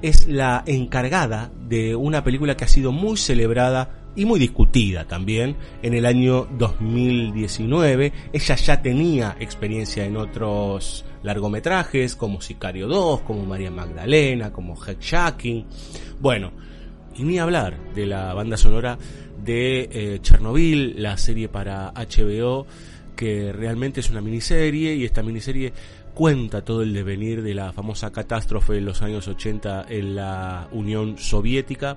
es 0.00 0.26
la 0.26 0.62
encargada 0.66 1.52
de 1.68 1.94
una 1.94 2.24
película 2.24 2.56
que 2.56 2.64
ha 2.64 2.68
sido 2.68 2.92
muy 2.92 3.16
celebrada 3.16 4.02
y 4.14 4.24
muy 4.24 4.38
discutida 4.38 5.06
también 5.06 5.56
en 5.82 5.94
el 5.94 6.06
año 6.06 6.46
2019. 6.58 8.12
Ella 8.32 8.56
ya 8.56 8.82
tenía 8.82 9.36
experiencia 9.40 10.04
en 10.04 10.16
otros 10.16 11.04
largometrajes 11.22 12.16
como 12.16 12.40
Sicario 12.40 12.88
2, 12.88 13.20
como 13.22 13.46
María 13.46 13.70
Magdalena, 13.70 14.52
como 14.52 14.76
Head 14.84 14.98
Bueno, 16.20 16.52
y 17.16 17.22
ni 17.22 17.38
hablar 17.38 17.92
de 17.94 18.06
la 18.06 18.34
banda 18.34 18.56
sonora 18.56 18.98
de 19.42 19.88
eh, 19.92 20.18
Chernobyl, 20.22 21.02
la 21.02 21.16
serie 21.16 21.48
para 21.48 21.92
HBO, 21.92 22.66
que 23.16 23.52
realmente 23.52 24.00
es 24.00 24.10
una 24.10 24.20
miniserie 24.20 24.94
y 24.94 25.04
esta 25.04 25.22
miniserie 25.22 25.72
cuenta 26.14 26.64
todo 26.64 26.82
el 26.82 26.92
devenir 26.92 27.42
de 27.42 27.54
la 27.54 27.72
famosa 27.72 28.12
catástrofe 28.12 28.76
en 28.76 28.84
los 28.84 29.02
años 29.02 29.28
80 29.28 29.86
en 29.88 30.14
la 30.14 30.68
Unión 30.72 31.18
Soviética 31.18 31.96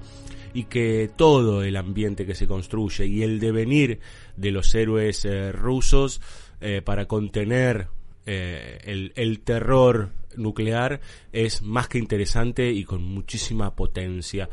y 0.54 0.66
que 0.66 1.10
todo 1.16 1.64
el 1.64 1.76
ambiente 1.76 2.26
que 2.26 2.36
se 2.36 2.48
construye 2.48 3.06
y 3.06 3.24
el 3.24 3.40
devenir 3.40 4.00
de 4.38 4.52
los 4.52 4.74
héroes 4.74 5.26
eh, 5.26 5.52
rusos 5.52 6.22
eh, 6.62 6.82
para 6.84 7.06
contener 7.06 7.88
el, 8.28 9.14
el 9.16 9.42
terror 9.42 10.10
nuclear 10.36 11.00
es 11.32 11.62
más 11.62 11.88
que 11.88 12.00
interesante 12.00 12.72
y 12.72 12.84
con 12.84 13.04
muchísima 13.04 13.76
potencia. 13.76 14.50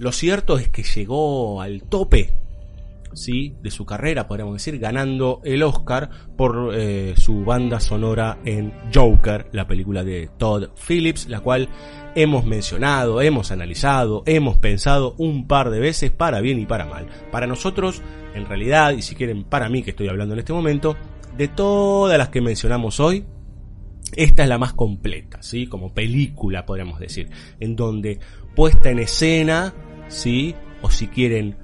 Lo 0.00 0.12
cierto 0.12 0.56
es 0.56 0.70
que 0.70 0.82
llegó 0.82 1.60
al 1.60 1.82
tope 1.82 2.32
¿sí? 3.12 3.54
de 3.62 3.70
su 3.70 3.84
carrera, 3.84 4.26
podríamos 4.26 4.54
decir, 4.54 4.78
ganando 4.78 5.42
el 5.44 5.62
Oscar 5.62 6.08
por 6.38 6.72
eh, 6.74 7.12
su 7.18 7.44
banda 7.44 7.80
sonora 7.80 8.38
en 8.46 8.72
Joker, 8.94 9.48
la 9.52 9.66
película 9.66 10.02
de 10.02 10.30
Todd 10.38 10.70
Phillips, 10.88 11.28
la 11.28 11.40
cual 11.40 11.68
hemos 12.14 12.46
mencionado, 12.46 13.20
hemos 13.20 13.50
analizado, 13.50 14.22
hemos 14.24 14.56
pensado 14.56 15.14
un 15.18 15.46
par 15.46 15.68
de 15.68 15.80
veces 15.80 16.10
para 16.10 16.40
bien 16.40 16.58
y 16.58 16.64
para 16.64 16.86
mal. 16.86 17.06
Para 17.30 17.46
nosotros, 17.46 18.00
en 18.34 18.46
realidad, 18.46 18.92
y 18.92 19.02
si 19.02 19.14
quieren 19.14 19.44
para 19.44 19.68
mí 19.68 19.82
que 19.82 19.90
estoy 19.90 20.08
hablando 20.08 20.32
en 20.32 20.38
este 20.38 20.54
momento, 20.54 20.96
de 21.36 21.48
todas 21.48 22.16
las 22.16 22.30
que 22.30 22.40
mencionamos 22.40 23.00
hoy, 23.00 23.26
esta 24.16 24.44
es 24.44 24.48
la 24.48 24.56
más 24.56 24.72
completa, 24.72 25.42
¿sí? 25.42 25.66
Como 25.66 25.92
película, 25.92 26.64
podríamos 26.64 26.98
decir, 26.98 27.28
en 27.60 27.76
donde 27.76 28.18
puesta 28.56 28.90
en 28.90 28.98
escena 28.98 29.74
¿sí? 30.10 30.54
O 30.82 30.90
si 30.90 31.06
quieren, 31.06 31.56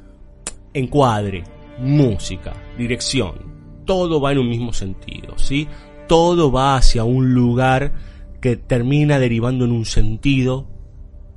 encuadre, 0.72 1.44
música, 1.78 2.54
dirección, 2.78 3.82
todo 3.84 4.20
va 4.20 4.32
en 4.32 4.38
un 4.38 4.48
mismo 4.48 4.72
sentido, 4.72 5.36
¿sí? 5.36 5.68
Todo 6.08 6.50
va 6.50 6.76
hacia 6.76 7.04
un 7.04 7.34
lugar 7.34 7.92
que 8.40 8.56
termina 8.56 9.18
derivando 9.18 9.64
en 9.64 9.72
un 9.72 9.84
sentido 9.84 10.68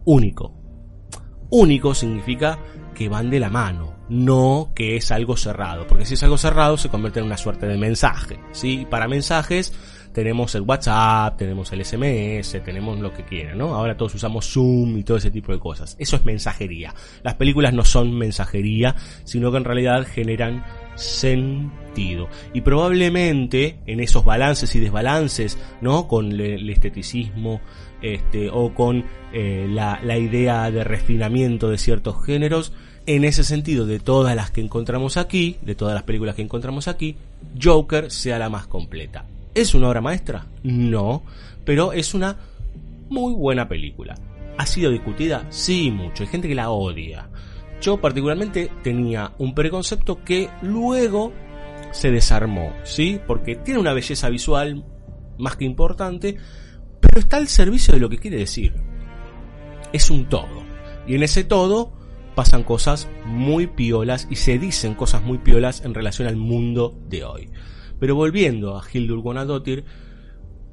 único. 0.06 0.54
Único 1.50 1.94
significa 1.94 2.60
que 2.94 3.10
van 3.10 3.30
de 3.30 3.40
la 3.40 3.50
mano, 3.50 3.96
no 4.10 4.72
que 4.76 4.96
es 4.96 5.12
algo 5.12 5.38
cerrado, 5.38 5.88
porque 5.88 6.06
si 6.06 6.14
es 6.14 6.24
algo 6.24 6.38
cerrado 6.38 6.78
se 6.78 6.90
convierte 6.90 7.20
en 7.20 7.26
una 7.26 7.38
suerte 7.38 7.66
de 7.66 7.78
mensaje, 7.78 8.40
¿sí? 8.52 8.86
Para 8.90 9.08
mensajes 9.08 9.74
tenemos 10.14 10.56
el 10.56 10.62
WhatsApp, 10.62 11.38
tenemos 11.38 11.72
el 11.72 11.86
SMS, 11.86 12.62
tenemos 12.64 13.00
lo 13.00 13.14
que 13.14 13.24
quieran, 13.24 13.58
¿no? 13.58 13.76
Ahora 13.76 13.96
todos 13.96 14.16
usamos 14.16 14.52
Zoom 14.52 14.98
y 14.98 15.04
todo 15.04 15.18
ese 15.18 15.32
tipo 15.32 15.52
de 15.52 15.60
cosas. 15.60 15.96
Eso 16.00 16.16
es 16.16 16.26
mensajería. 16.26 16.94
Las 17.24 17.36
películas 17.36 17.74
no 17.74 17.86
son 17.86 18.18
mensajería, 18.18 18.96
sino 19.24 19.52
que 19.52 19.58
en 19.58 19.64
realidad 19.66 20.06
generan 20.06 20.64
sentido. 20.96 22.28
Y 22.54 22.62
probablemente 22.62 23.80
en 23.86 24.00
esos 24.00 24.26
balances 24.26 24.76
y 24.76 24.80
desbalances, 24.80 25.58
¿no? 25.82 26.08
Con 26.08 26.32
el 26.32 26.70
esteticismo, 26.70 27.62
este, 28.02 28.50
o 28.50 28.74
con 28.74 29.06
eh, 29.34 29.68
la, 29.70 30.00
la 30.04 30.18
idea 30.18 30.72
de 30.72 30.84
refinamiento 30.84 31.70
de 31.70 31.78
ciertos 31.78 32.26
géneros, 32.26 32.74
en 33.06 33.24
ese 33.24 33.44
sentido, 33.44 33.86
de 33.86 34.00
todas 34.00 34.36
las 34.36 34.52
que 34.52 34.62
encontramos 34.62 35.18
aquí, 35.18 35.58
de 35.62 35.76
todas 35.76 35.94
las 35.94 36.04
películas 36.04 36.36
que 36.36 36.42
encontramos 36.42 36.88
aquí, 36.88 37.16
Joker 37.62 38.12
sea 38.12 38.38
la 38.38 38.50
más 38.50 38.68
completa. 38.68 39.26
¿Es 39.54 39.74
una 39.74 39.90
obra 39.90 40.02
maestra? 40.02 40.48
No, 40.64 41.24
pero 41.66 41.94
es 41.94 42.14
una 42.14 42.38
muy 43.10 43.34
buena 43.34 43.68
película. 43.68 44.16
¿Ha 44.58 44.66
sido 44.66 44.92
discutida? 44.92 45.46
Sí, 45.50 45.92
mucho. 45.92 46.24
Hay 46.24 46.30
gente 46.30 46.48
que 46.48 46.56
la 46.56 46.70
odia. 46.70 47.30
Yo 47.82 48.00
particularmente 48.00 48.72
tenía 48.84 49.34
un 49.38 49.56
preconcepto 49.56 50.24
que 50.24 50.50
luego 50.62 51.32
se 51.92 52.12
desarmó, 52.12 52.74
¿sí? 52.84 53.20
Porque 53.26 53.56
tiene 53.56 53.80
una 53.80 53.94
belleza 53.94 54.30
visual 54.30 54.86
más 55.38 55.56
que 55.56 55.66
importante, 55.66 56.38
pero 57.00 57.20
está 57.20 57.38
al 57.38 57.48
servicio 57.48 57.94
de 57.94 58.00
lo 58.00 58.10
que 58.10 58.18
quiere 58.18 58.38
decir. 58.38 58.74
Es 59.94 60.10
un 60.10 60.28
todo. 60.28 60.64
Y 61.08 61.16
en 61.16 61.24
ese 61.24 61.44
todo 61.44 61.94
pasan 62.36 62.64
cosas 62.64 63.10
muy 63.26 63.68
piolas 63.68 64.28
y 64.30 64.36
se 64.36 64.60
dicen 64.60 64.94
cosas 64.94 65.24
muy 65.24 65.40
piolas 65.40 65.84
en 65.84 65.94
relación 65.94 66.28
al 66.28 66.36
mundo 66.36 66.98
de 67.08 67.24
hoy. 67.24 67.50
Pero 68.00 68.16
volviendo 68.16 68.78
a 68.78 68.84
Hildur 68.92 69.20
Guðnadóttir, 69.20 69.84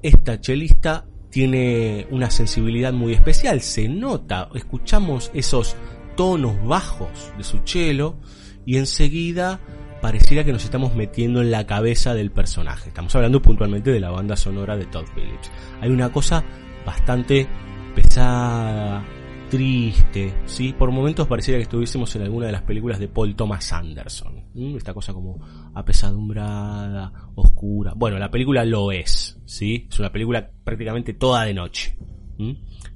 esta 0.03 0.41
chelista 0.41 1.07
tiene 1.31 2.07
una 2.11 2.31
sensibilidad 2.31 2.93
muy 2.93 3.13
especial, 3.13 3.61
se 3.61 3.89
nota, 3.89 4.49
escuchamos 4.55 5.31
esos 5.35 5.77
tonos 6.17 6.65
bajos 6.67 7.33
de 7.37 7.45
su 7.45 7.59
chelo 7.59 8.17
y 8.65 8.79
enseguida 8.79 9.61
pareciera 10.01 10.45
que 10.45 10.53
nos 10.53 10.65
estamos 10.65 10.95
metiendo 10.95 11.41
en 11.41 11.51
la 11.51 11.67
cabeza 11.67 12.15
del 12.15 12.31
personaje. 12.31 12.89
Estamos 12.89 13.15
hablando 13.17 13.43
puntualmente 13.43 13.91
de 13.91 14.01
la 14.01 14.11
banda 14.11 14.37
sonora 14.37 14.77
de 14.77 14.87
Todd 14.87 15.07
Phillips. 15.15 15.51
Hay 15.81 15.91
una 15.91 16.13
cosa 16.13 16.45
bastante 16.85 17.47
pesada, 17.95 19.05
triste, 19.49 20.35
¿sí? 20.45 20.73
Por 20.73 20.91
momentos 20.91 21.27
pareciera 21.27 21.59
que 21.59 21.65
estuviésemos 21.65 22.15
en 22.17 22.23
alguna 22.23 22.47
de 22.47 22.53
las 22.53 22.63
películas 22.63 22.99
de 22.99 23.09
Paul 23.09 23.37
Thomas 23.37 23.73
Anderson. 23.73 24.45
Esta 24.77 24.93
cosa 24.93 25.13
como 25.13 25.39
apesadumbrada, 25.75 27.13
oscura. 27.35 27.93
Bueno, 27.95 28.19
la 28.19 28.31
película 28.31 28.65
lo 28.65 28.93
es, 28.93 29.41
¿sí? 29.45 29.87
Es 29.91 29.99
una 29.99 30.13
película 30.13 30.51
prácticamente 30.65 31.15
toda 31.15 31.45
de 31.45 31.55
noche. 31.55 31.97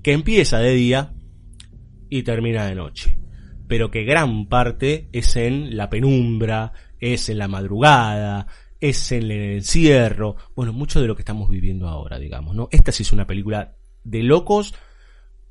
Que 0.03 0.13
empieza 0.13 0.59
de 0.59 0.75
día 0.75 1.15
y 2.09 2.23
termina 2.23 2.67
de 2.67 2.75
noche. 2.75 3.19
Pero 3.69 3.91
que 3.91 4.05
gran 4.05 4.47
parte 4.47 5.09
es 5.13 5.37
en 5.37 5.77
la 5.77 5.89
penumbra, 5.89 6.73
es 6.99 7.29
en 7.29 7.39
la 7.39 7.49
madrugada, 7.49 8.49
es 8.81 9.13
en 9.13 9.31
el 9.31 9.53
encierro. 9.53 10.37
Bueno, 10.57 10.73
mucho 10.73 11.01
de 11.01 11.07
lo 11.07 11.15
que 11.15 11.23
estamos 11.23 11.49
viviendo 11.49 11.87
ahora, 11.87 12.19
digamos, 12.19 12.57
¿no? 12.57 12.69
Esta 12.73 12.91
sí 12.93 13.05
es 13.05 13.13
una 13.13 13.27
película 13.27 13.77
de 14.03 14.23
locos 14.23 14.75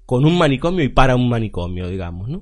con 0.09 0.25
un 0.25 0.39
manicomio 0.39 0.83
y 0.83 0.89
para 0.89 1.15
un 1.15 1.29
manicomio, 1.29 1.87
digamos, 1.87 2.29
¿no? 2.29 2.41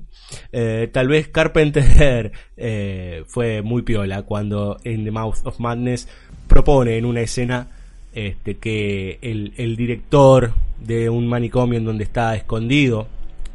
Eh, 0.52 0.88
tal 0.90 1.06
vez 1.06 1.28
Carpenter 1.28 2.32
eh, 2.56 3.24
fue 3.26 3.60
muy 3.60 3.82
piola 3.82 4.22
cuando 4.22 4.78
en 4.84 5.04
The 5.04 5.10
Mouth 5.10 5.40
of 5.44 5.60
Madness 5.60 6.08
propone 6.46 6.96
en 6.96 7.04
una 7.04 7.20
escena 7.20 7.68
este, 8.14 8.56
que 8.56 9.18
el, 9.20 9.76
director 9.76 10.54
de 10.80 11.10
un 11.10 11.28
manicomio 11.28 11.78
en 11.78 11.84
donde 11.84 12.04
está 12.04 12.34
escondido 12.34 13.06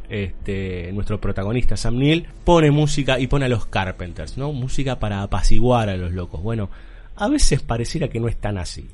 este, 0.10 0.92
nuestro 0.94 1.20
protagonista 1.20 1.76
Sam 1.76 1.98
Neill 1.98 2.28
pone 2.44 2.70
música 2.70 3.20
y 3.20 3.26
pone 3.26 3.46
a 3.46 3.50
los 3.50 3.66
Carpenters, 3.66 4.38
¿no? 4.38 4.54
Música 4.54 5.00
para 5.00 5.24
apaciguar 5.24 5.90
a 5.90 5.98
los 5.98 6.12
locos. 6.12 6.40
Bueno, 6.44 6.70
a 7.16 7.28
veces 7.30 7.64
pareciera 7.64 8.10
que 8.10 8.20
no 8.20 8.28
es 8.28 8.36
tan 8.36 8.60
así. 8.60 8.88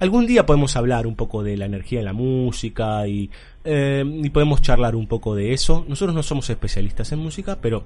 Algún 0.00 0.26
día 0.26 0.44
podemos 0.44 0.76
hablar 0.76 1.06
un 1.06 1.14
poco 1.14 1.42
de 1.42 1.56
la 1.56 1.66
energía 1.66 2.00
en 2.00 2.04
la 2.04 2.12
música 2.12 3.06
y, 3.06 3.30
eh, 3.64 4.04
y 4.22 4.30
podemos 4.30 4.60
charlar 4.60 4.96
un 4.96 5.06
poco 5.06 5.34
de 5.34 5.52
eso. 5.52 5.84
Nosotros 5.88 6.14
no 6.14 6.22
somos 6.22 6.50
especialistas 6.50 7.12
en 7.12 7.20
música, 7.20 7.58
pero 7.60 7.84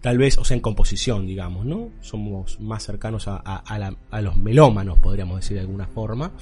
tal 0.00 0.18
vez, 0.18 0.36
o 0.38 0.44
sea, 0.44 0.56
en 0.56 0.60
composición, 0.60 1.26
digamos, 1.26 1.64
¿no? 1.64 1.90
Somos 2.00 2.60
más 2.60 2.84
cercanos 2.84 3.28
a, 3.28 3.36
a- 3.36 4.20
los 4.22 4.36
melómanos, 4.36 4.98
podríamos 4.98 5.36
decir 5.40 5.54
de 5.56 5.60
alguna 5.62 5.86
forma. 5.86 6.32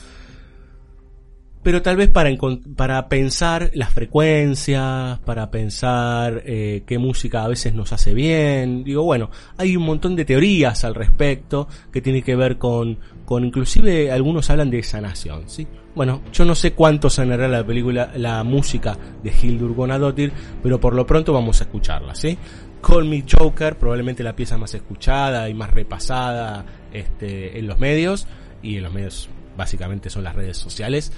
Pero 1.63 1.83
tal 1.83 1.97
vez 1.97 2.09
para, 2.09 2.31
para 2.75 3.09
pensar 3.09 3.71
las 3.75 3.91
frecuencias, 3.93 5.19
para 5.21 5.51
pensar 5.51 6.43
eh, 6.47 6.85
qué 6.87 6.99
música 6.99 7.45
a 7.45 7.49
veces 7.49 7.75
nos 7.75 7.93
hace 7.93 8.15
bien. 8.15 8.83
Digo, 8.83 9.03
bueno, 9.03 9.31
hay 9.59 9.77
un 9.77 9.85
montón 9.85 10.17
de 10.17 10.25
teorías 10.25 10.85
al 10.85 10.95
respecto 10.95 11.69
que 11.93 12.01
tienen 12.01 12.23
que 12.23 12.35
ver 12.35 12.57
con, 12.57 12.99
con 13.27 13.45
inclusive 13.45 14.11
algunos 14.11 14.49
hablan 14.49 14.71
de 14.71 14.83
sanación, 14.83 15.51
¿sí? 15.51 15.67
Bueno, 15.95 16.23
yo 16.33 16.45
no 16.45 16.55
sé 16.55 16.73
cuánto 16.73 17.11
sanará 17.11 17.47
la 17.47 17.67
película, 17.67 18.11
la 18.17 18.43
música 18.43 18.97
de 19.23 19.31
Hildur 19.31 19.75
Guðnadóttir, 19.75 20.33
pero 20.63 20.81
por 20.81 20.95
lo 20.95 21.05
pronto 21.05 21.33
vamos 21.33 21.61
a 21.61 21.65
escucharla, 21.65 22.15
¿sí? 22.15 22.39
Call 22.81 23.05
Me 23.05 23.23
Joker, 23.31 23.77
probablemente 23.77 24.23
la 24.23 24.35
pieza 24.35 24.57
más 24.57 24.73
escuchada 24.73 25.49
y 25.49 25.55
más 25.55 25.71
repasada 25.71 26.65
este, 26.93 27.59
en 27.59 27.67
los 27.67 27.79
medios, 27.79 28.27
y 28.63 28.77
en 28.77 28.85
los 28.85 28.93
medios 28.93 29.29
básicamente 29.57 30.11
son 30.11 30.25
las 30.25 30.35
redes 30.35 30.57
sociales, 30.57 31.13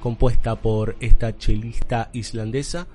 compuesta 0.00 0.56
por 0.56 0.96
esta 1.00 1.36
chelista 1.36 2.10
islandesa 2.12 2.88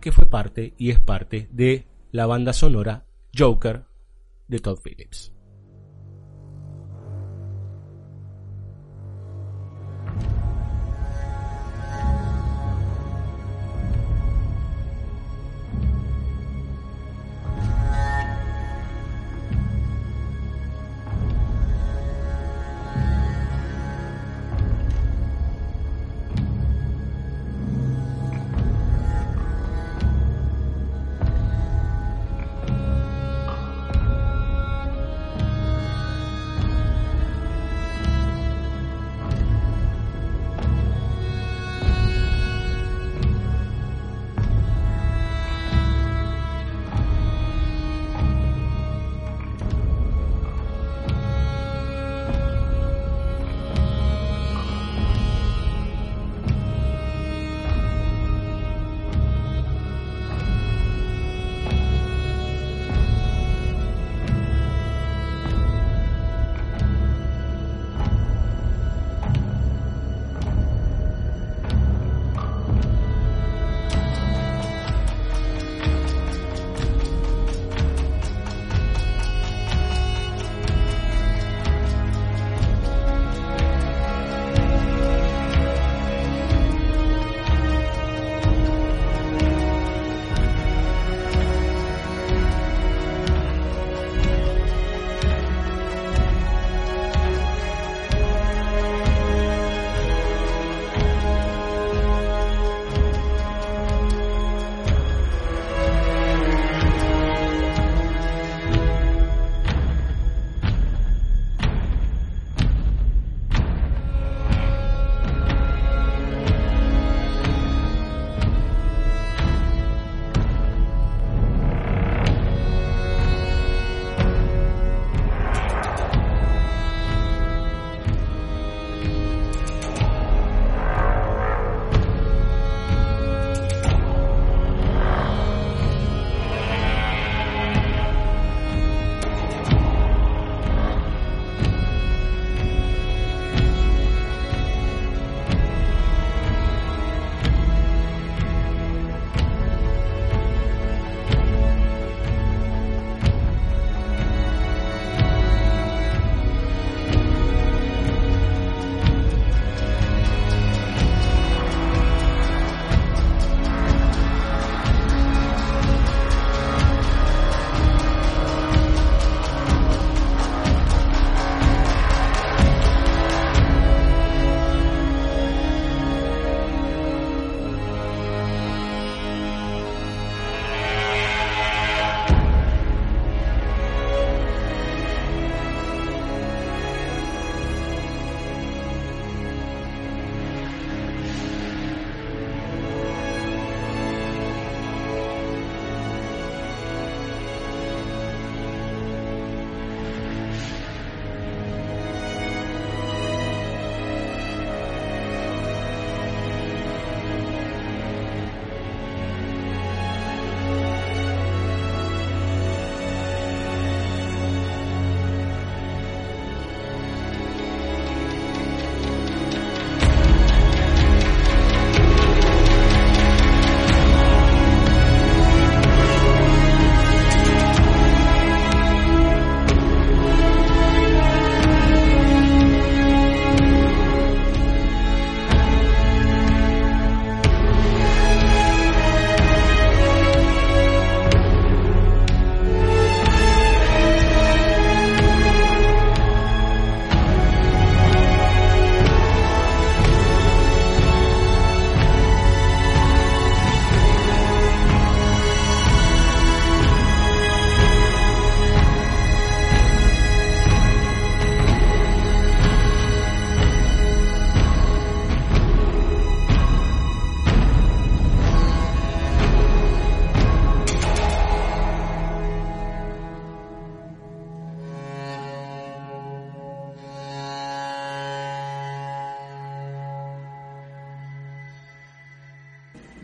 que 0.00 0.12
fue 0.12 0.26
parte 0.26 0.74
y 0.78 0.90
es 0.90 1.00
parte 1.00 1.48
de 1.50 1.86
la 2.12 2.26
banda 2.26 2.52
sonora 2.52 3.04
Joker 3.36 3.84
de 4.48 4.58
Todd 4.60 4.78
Phillips. 4.82 5.35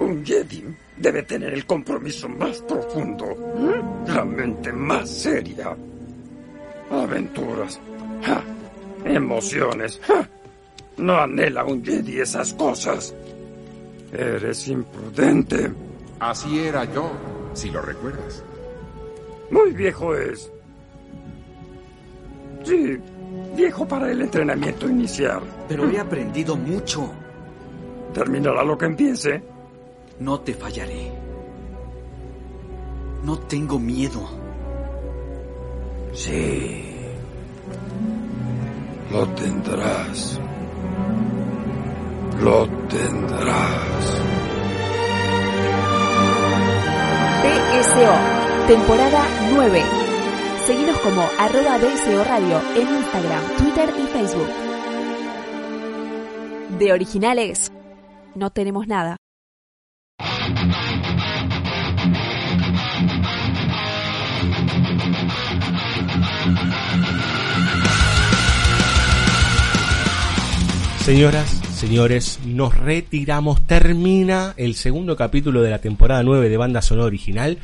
Un 0.02 0.24
Jedi 0.24 0.64
debe 0.96 1.22
tener 1.22 1.54
el 1.54 1.64
compromiso 1.64 2.28
más 2.28 2.60
profundo, 2.62 3.36
la 4.08 4.24
mente 4.24 4.72
más 4.72 5.08
seria. 5.08 5.76
Aventuras, 6.90 7.78
¡ja! 8.24 8.42
emociones. 9.04 10.00
¡ja! 10.02 10.28
No 10.96 11.20
anhela 11.20 11.64
un 11.64 11.84
Jedi 11.84 12.20
esas 12.20 12.52
cosas. 12.54 13.14
Eres 14.12 14.66
imprudente. 14.66 15.70
Así 16.18 16.58
era 16.58 16.84
yo, 16.92 17.12
si 17.54 17.70
lo 17.70 17.80
recuerdas. 17.80 18.42
Muy 19.52 19.70
viejo 19.70 20.16
es. 20.16 20.50
Sí, 22.64 22.98
viejo 23.54 23.86
para 23.86 24.10
el 24.10 24.20
entrenamiento 24.20 24.88
inicial. 24.88 25.42
Pero 25.68 25.88
he 25.88 25.98
aprendido 25.98 26.56
mucho. 26.56 27.08
Terminará 28.12 28.64
lo 28.64 28.76
que 28.76 28.86
empiece. 28.86 29.52
No 30.18 30.40
te 30.40 30.54
fallaré. 30.54 31.12
No 33.24 33.38
tengo 33.38 33.78
miedo. 33.78 34.20
Sí. 36.12 36.92
Lo 39.10 39.26
tendrás. 39.28 40.40
Lo 42.40 42.66
tendrás. 42.88 44.22
BSO, 47.42 48.66
temporada 48.66 49.24
9. 49.54 49.82
Seguinos 50.66 50.98
como 50.98 51.22
arroba 51.38 51.78
BSO 51.78 52.24
Radio 52.24 52.60
en 52.76 52.88
Instagram, 52.96 53.56
Twitter 53.58 53.92
y 53.98 54.06
Facebook. 54.06 54.48
De 56.78 56.92
originales, 56.92 57.72
no 58.34 58.50
tenemos 58.50 58.86
nada. 58.86 59.21
Señoras, 71.04 71.50
señores, 71.74 72.38
nos 72.46 72.78
retiramos. 72.78 73.66
Termina 73.66 74.54
el 74.56 74.76
segundo 74.76 75.16
capítulo 75.16 75.60
de 75.60 75.70
la 75.70 75.80
temporada 75.80 76.22
9 76.22 76.48
de 76.48 76.56
banda 76.56 76.80
sonora 76.80 77.08
original 77.08 77.58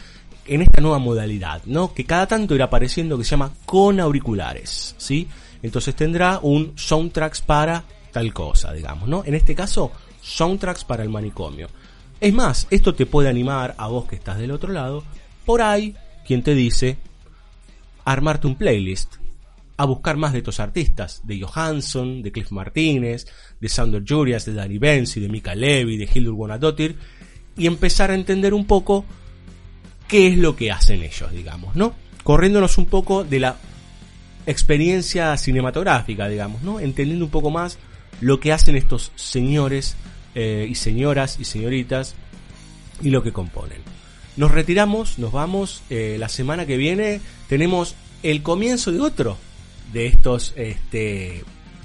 en 0.44 0.62
esta 0.62 0.80
nueva 0.80 0.98
modalidad, 0.98 1.62
¿no? 1.64 1.94
Que 1.94 2.04
cada 2.04 2.26
tanto 2.26 2.56
irá 2.56 2.64
apareciendo 2.64 3.16
que 3.16 3.22
se 3.22 3.30
llama 3.30 3.52
con 3.64 4.00
auriculares, 4.00 4.96
¿sí? 4.98 5.28
Entonces 5.62 5.94
tendrá 5.94 6.40
un 6.42 6.72
soundtracks 6.74 7.40
para 7.40 7.84
tal 8.10 8.34
cosa, 8.34 8.72
digamos, 8.72 9.08
¿no? 9.08 9.22
En 9.24 9.36
este 9.36 9.54
caso, 9.54 9.92
soundtracks 10.20 10.82
para 10.82 11.04
el 11.04 11.08
manicomio. 11.08 11.68
Es 12.20 12.34
más, 12.34 12.66
esto 12.70 12.92
te 12.96 13.06
puede 13.06 13.28
animar 13.28 13.76
a 13.78 13.86
vos 13.86 14.08
que 14.08 14.16
estás 14.16 14.38
del 14.38 14.50
otro 14.50 14.72
lado, 14.72 15.04
por 15.46 15.62
ahí, 15.62 15.94
quien 16.26 16.42
te 16.42 16.56
dice, 16.56 16.98
armarte 18.04 18.48
un 18.48 18.56
playlist, 18.56 19.14
a 19.78 19.84
buscar 19.84 20.16
más 20.16 20.32
de 20.32 20.38
estos 20.38 20.58
artistas, 20.58 21.20
de 21.22 21.40
Johansson, 21.40 22.20
de 22.20 22.32
Cliff 22.32 22.50
Martínez, 22.50 23.28
de 23.60 23.68
Sander 23.68 24.02
Jurias, 24.06 24.44
de 24.44 24.52
Danny 24.52 24.76
Benzi, 24.76 25.20
de 25.20 25.28
Mika 25.28 25.54
Levy, 25.54 25.96
de 25.96 26.08
Hildur 26.12 26.34
Guanadotir, 26.34 26.96
y 27.56 27.66
empezar 27.68 28.10
a 28.10 28.14
entender 28.14 28.54
un 28.54 28.66
poco 28.66 29.04
qué 30.08 30.26
es 30.26 30.36
lo 30.36 30.56
que 30.56 30.72
hacen 30.72 31.04
ellos, 31.04 31.30
digamos, 31.30 31.76
¿no? 31.76 31.94
Corriéndonos 32.24 32.76
un 32.76 32.86
poco 32.86 33.22
de 33.22 33.38
la 33.38 33.56
experiencia 34.46 35.36
cinematográfica, 35.36 36.28
digamos, 36.28 36.62
¿no? 36.62 36.80
Entendiendo 36.80 37.24
un 37.24 37.30
poco 37.30 37.50
más 37.50 37.78
lo 38.20 38.40
que 38.40 38.52
hacen 38.52 38.74
estos 38.74 39.12
señores 39.14 39.94
eh, 40.34 40.66
y 40.68 40.74
señoras 40.74 41.38
y 41.38 41.44
señoritas 41.44 42.16
y 43.00 43.10
lo 43.10 43.22
que 43.22 43.32
componen. 43.32 43.78
Nos 44.36 44.50
retiramos, 44.50 45.20
nos 45.20 45.30
vamos. 45.30 45.82
eh, 45.88 46.16
la 46.18 46.28
semana 46.28 46.66
que 46.66 46.76
viene 46.76 47.20
tenemos 47.48 47.94
el 48.24 48.42
comienzo 48.42 48.90
de 48.90 48.98
otro 48.98 49.38
de 49.92 50.06
estos 50.06 50.52
este, 50.56 51.44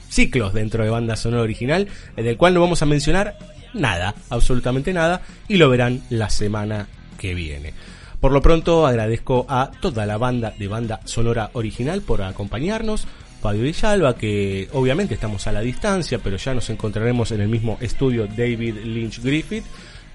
ciclos 0.09 0.53
dentro 0.53 0.83
de 0.83 0.89
banda 0.89 1.15
sonora 1.15 1.43
original, 1.43 1.87
en 2.15 2.27
el 2.27 2.37
cual 2.37 2.53
no 2.53 2.61
vamos 2.61 2.81
a 2.81 2.85
mencionar 2.85 3.37
nada, 3.73 4.15
absolutamente 4.29 4.93
nada, 4.93 5.21
y 5.47 5.57
lo 5.57 5.69
verán 5.69 6.03
la 6.09 6.29
semana 6.29 6.87
que 7.17 7.33
viene. 7.33 7.73
Por 8.19 8.31
lo 8.31 8.41
pronto 8.41 8.87
agradezco 8.87 9.45
a 9.49 9.71
toda 9.81 10.05
la 10.05 10.17
banda 10.17 10.53
de 10.57 10.67
banda 10.67 11.01
sonora 11.03 11.49
original 11.53 12.01
por 12.01 12.21
acompañarnos. 12.21 13.05
Fabio 13.41 13.63
Villalba, 13.63 14.15
que 14.15 14.69
obviamente 14.71 15.15
estamos 15.15 15.45
a 15.47 15.51
la 15.51 15.59
distancia, 15.59 16.19
pero 16.19 16.37
ya 16.37 16.53
nos 16.53 16.69
encontraremos 16.69 17.33
en 17.33 17.41
el 17.41 17.49
mismo 17.49 17.77
estudio 17.81 18.25
David 18.25 18.75
Lynch 18.85 19.21
Griffith. 19.21 19.65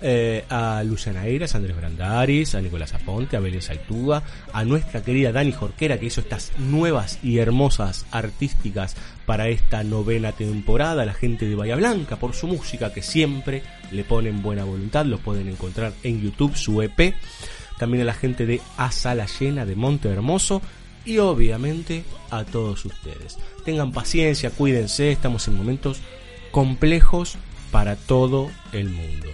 Eh, 0.01 0.45
a 0.49 0.83
Luciana 0.85 1.27
Eiras, 1.27 1.55
a 1.55 1.59
Andrés 1.59 1.77
Brandaris, 1.77 2.55
a 2.55 2.61
Nicolás 2.61 2.95
Aponte, 2.95 3.37
a 3.37 3.41
Belén 3.41 3.63
Saitúa, 3.63 4.23
a 4.53 4.65
nuestra 4.65 5.03
querida 5.03 5.33
Dani 5.33 5.53
Jorquera 5.53 5.99
que 5.99 6.07
hizo 6.07 6.21
estas 6.21 6.53
nuevas 6.59 7.19
y 7.23 7.39
hermosas 7.39 8.07
artísticas 8.11 8.97
para 9.27 9.49
esta 9.49 9.83
novena 9.83 10.33
temporada, 10.33 11.03
a 11.03 11.07
la 11.07 11.15
gente 11.15 11.47
de 11.47 11.55
Bahía 11.55 11.77
Blanca 11.77 12.17
por 12.17 12.35
su 12.35 12.47
música 12.47 12.93
que 12.93 13.03
siempre 13.03 13.63
le 13.91 14.05
ponen 14.05 14.43
buena 14.43 14.65
voluntad, 14.65 15.05
los 15.05 15.21
pueden 15.21 15.49
encontrar 15.49 15.93
en 16.03 16.21
YouTube, 16.23 16.57
su 16.57 16.81
EP, 16.81 17.15
también 17.79 18.03
a 18.03 18.07
la 18.07 18.15
gente 18.15 18.47
de 18.47 18.61
A 18.77 18.91
Sala 18.93 19.27
Llena 19.27 19.67
de 19.67 19.77
Monte 19.77 20.09
Hermoso 20.09 20.63
y 21.05 21.19
obviamente 21.19 22.05
a 22.31 22.45
todos 22.45 22.85
ustedes. 22.85 23.39
Tengan 23.65 23.93
paciencia, 23.93 24.51
cuídense, 24.51 25.11
estamos 25.11 25.49
en 25.49 25.57
momentos 25.57 26.01
complejos 26.51 27.37
para 27.71 27.97
todo 27.97 28.51
el 28.73 28.89
mundo. 28.91 29.29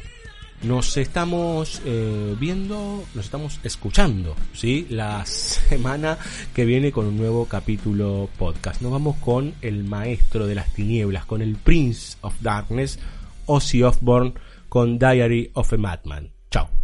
Nos 0.65 0.97
estamos 0.97 1.83
eh, 1.85 2.35
viendo, 2.41 3.05
nos 3.15 3.25
estamos 3.27 3.61
escuchando, 3.65 4.35
¿sí? 4.55 4.87
La 4.89 5.27
semana 5.27 6.17
que 6.55 6.65
viene 6.65 6.91
con 6.91 7.05
un 7.07 7.19
nuevo 7.19 7.45
capítulo 7.45 8.31
podcast. 8.39 8.81
Nos 8.81 8.91
vamos 8.91 9.17
con 9.17 9.53
el 9.61 9.85
maestro 9.85 10.47
de 10.47 10.55
las 10.55 10.73
tinieblas, 10.73 11.27
con 11.27 11.43
el 11.43 11.57
Prince 11.57 12.17
of 12.23 12.35
Darkness, 12.41 12.99
Ozzy 13.45 13.83
Osbourne, 13.83 14.33
con 14.71 14.99
Diary 14.99 15.51
of 15.53 15.71
a 15.73 15.77
Madman. 15.77 16.31
Chao. 16.51 16.84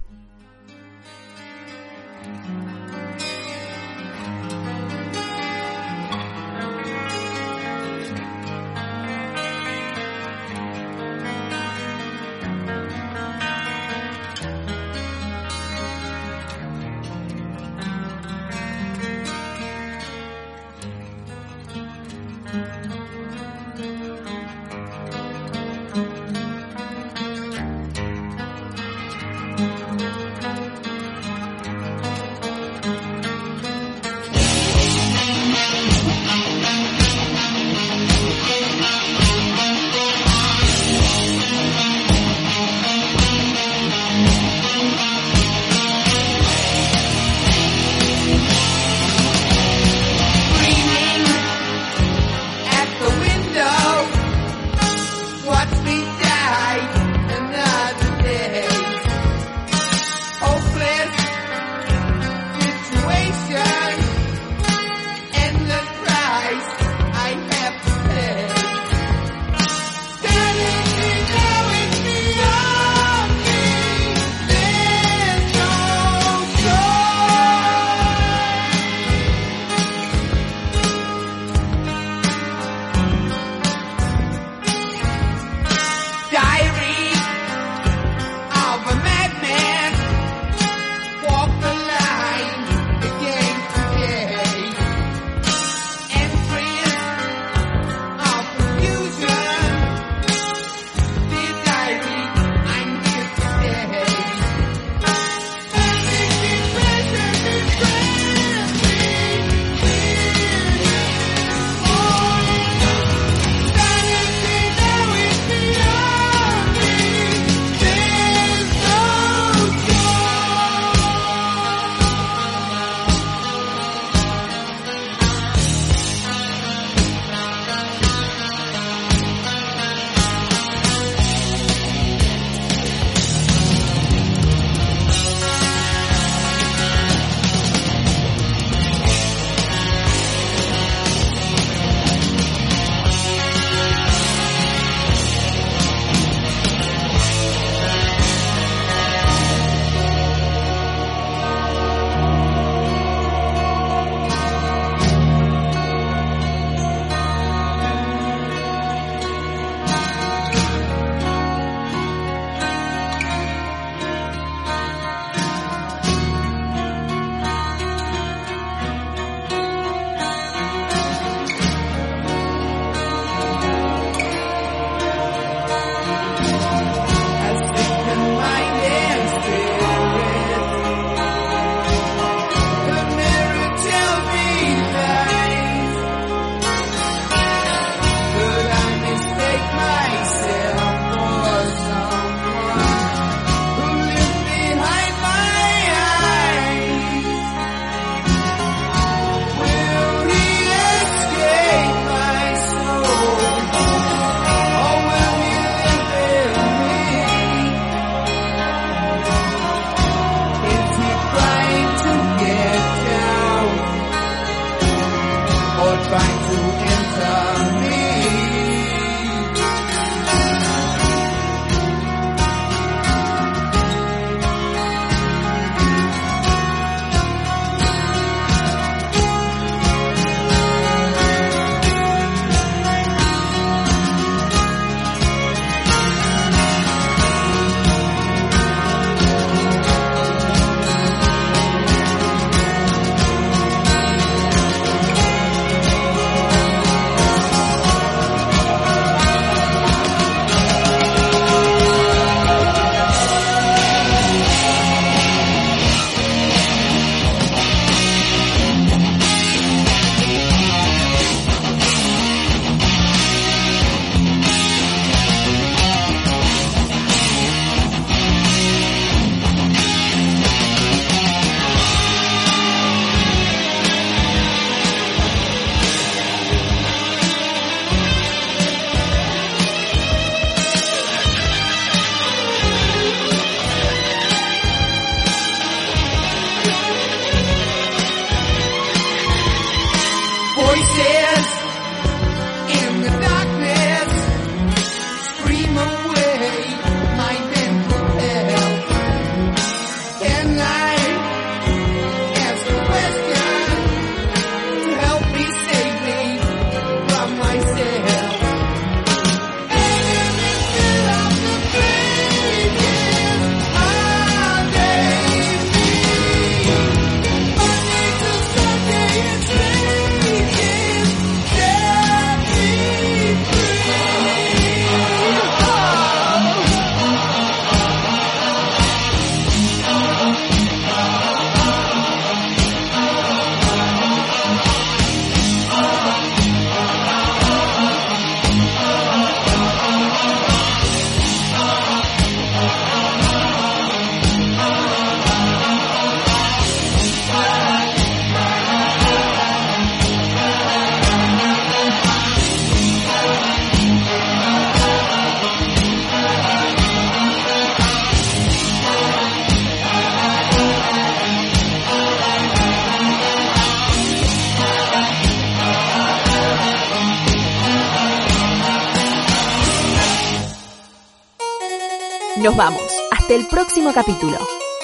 El 373.31 373.47
próximo 373.47 373.93
capítulo. 373.93 374.37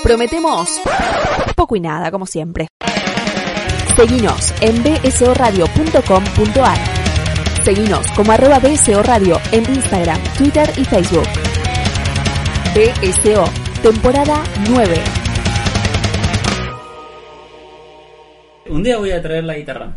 Prometemos 0.04 0.80
poco 1.56 1.74
y 1.74 1.80
nada, 1.80 2.12
como 2.12 2.26
siempre. 2.26 2.68
Seguinos 3.96 4.54
en 4.60 4.84
bsoradio.com.ar. 4.84 6.78
Seguinos 7.64 8.06
como 8.12 8.30
arroba 8.30 8.60
BSO 8.60 9.02
Radio 9.02 9.40
en 9.50 9.64
Instagram, 9.68 10.22
Twitter 10.38 10.70
y 10.76 10.84
Facebook. 10.84 11.26
BSO, 12.72 13.46
temporada 13.82 14.44
9. 14.70 14.94
Un 18.68 18.84
día 18.84 18.98
voy 18.98 19.10
a 19.10 19.20
traer 19.20 19.42
la 19.42 19.54
guitarra. 19.54 19.96